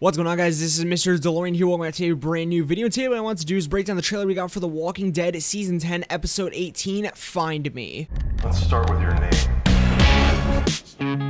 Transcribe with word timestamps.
What's 0.00 0.16
going 0.16 0.28
on 0.28 0.36
guys, 0.36 0.60
this 0.60 0.78
is 0.78 0.84
Mr. 0.84 1.18
DeLorean 1.18 1.56
here, 1.56 1.66
welcome 1.66 1.84
back 1.84 1.94
to 1.94 2.12
a 2.12 2.14
brand 2.14 2.50
new 2.50 2.62
video. 2.62 2.88
Today 2.88 3.08
what 3.08 3.18
I 3.18 3.20
want 3.20 3.40
to 3.40 3.44
do 3.44 3.56
is 3.56 3.66
break 3.66 3.86
down 3.86 3.96
the 3.96 4.02
trailer 4.02 4.28
we 4.28 4.34
got 4.34 4.48
for 4.52 4.60
The 4.60 4.68
Walking 4.68 5.10
Dead 5.10 5.42
Season 5.42 5.80
10, 5.80 6.04
Episode 6.08 6.52
18, 6.54 7.10
Find 7.16 7.74
Me. 7.74 8.06
Let's 8.44 8.60
start 8.60 8.88
with 8.88 9.00
your 9.00 9.12
name. 11.00 11.27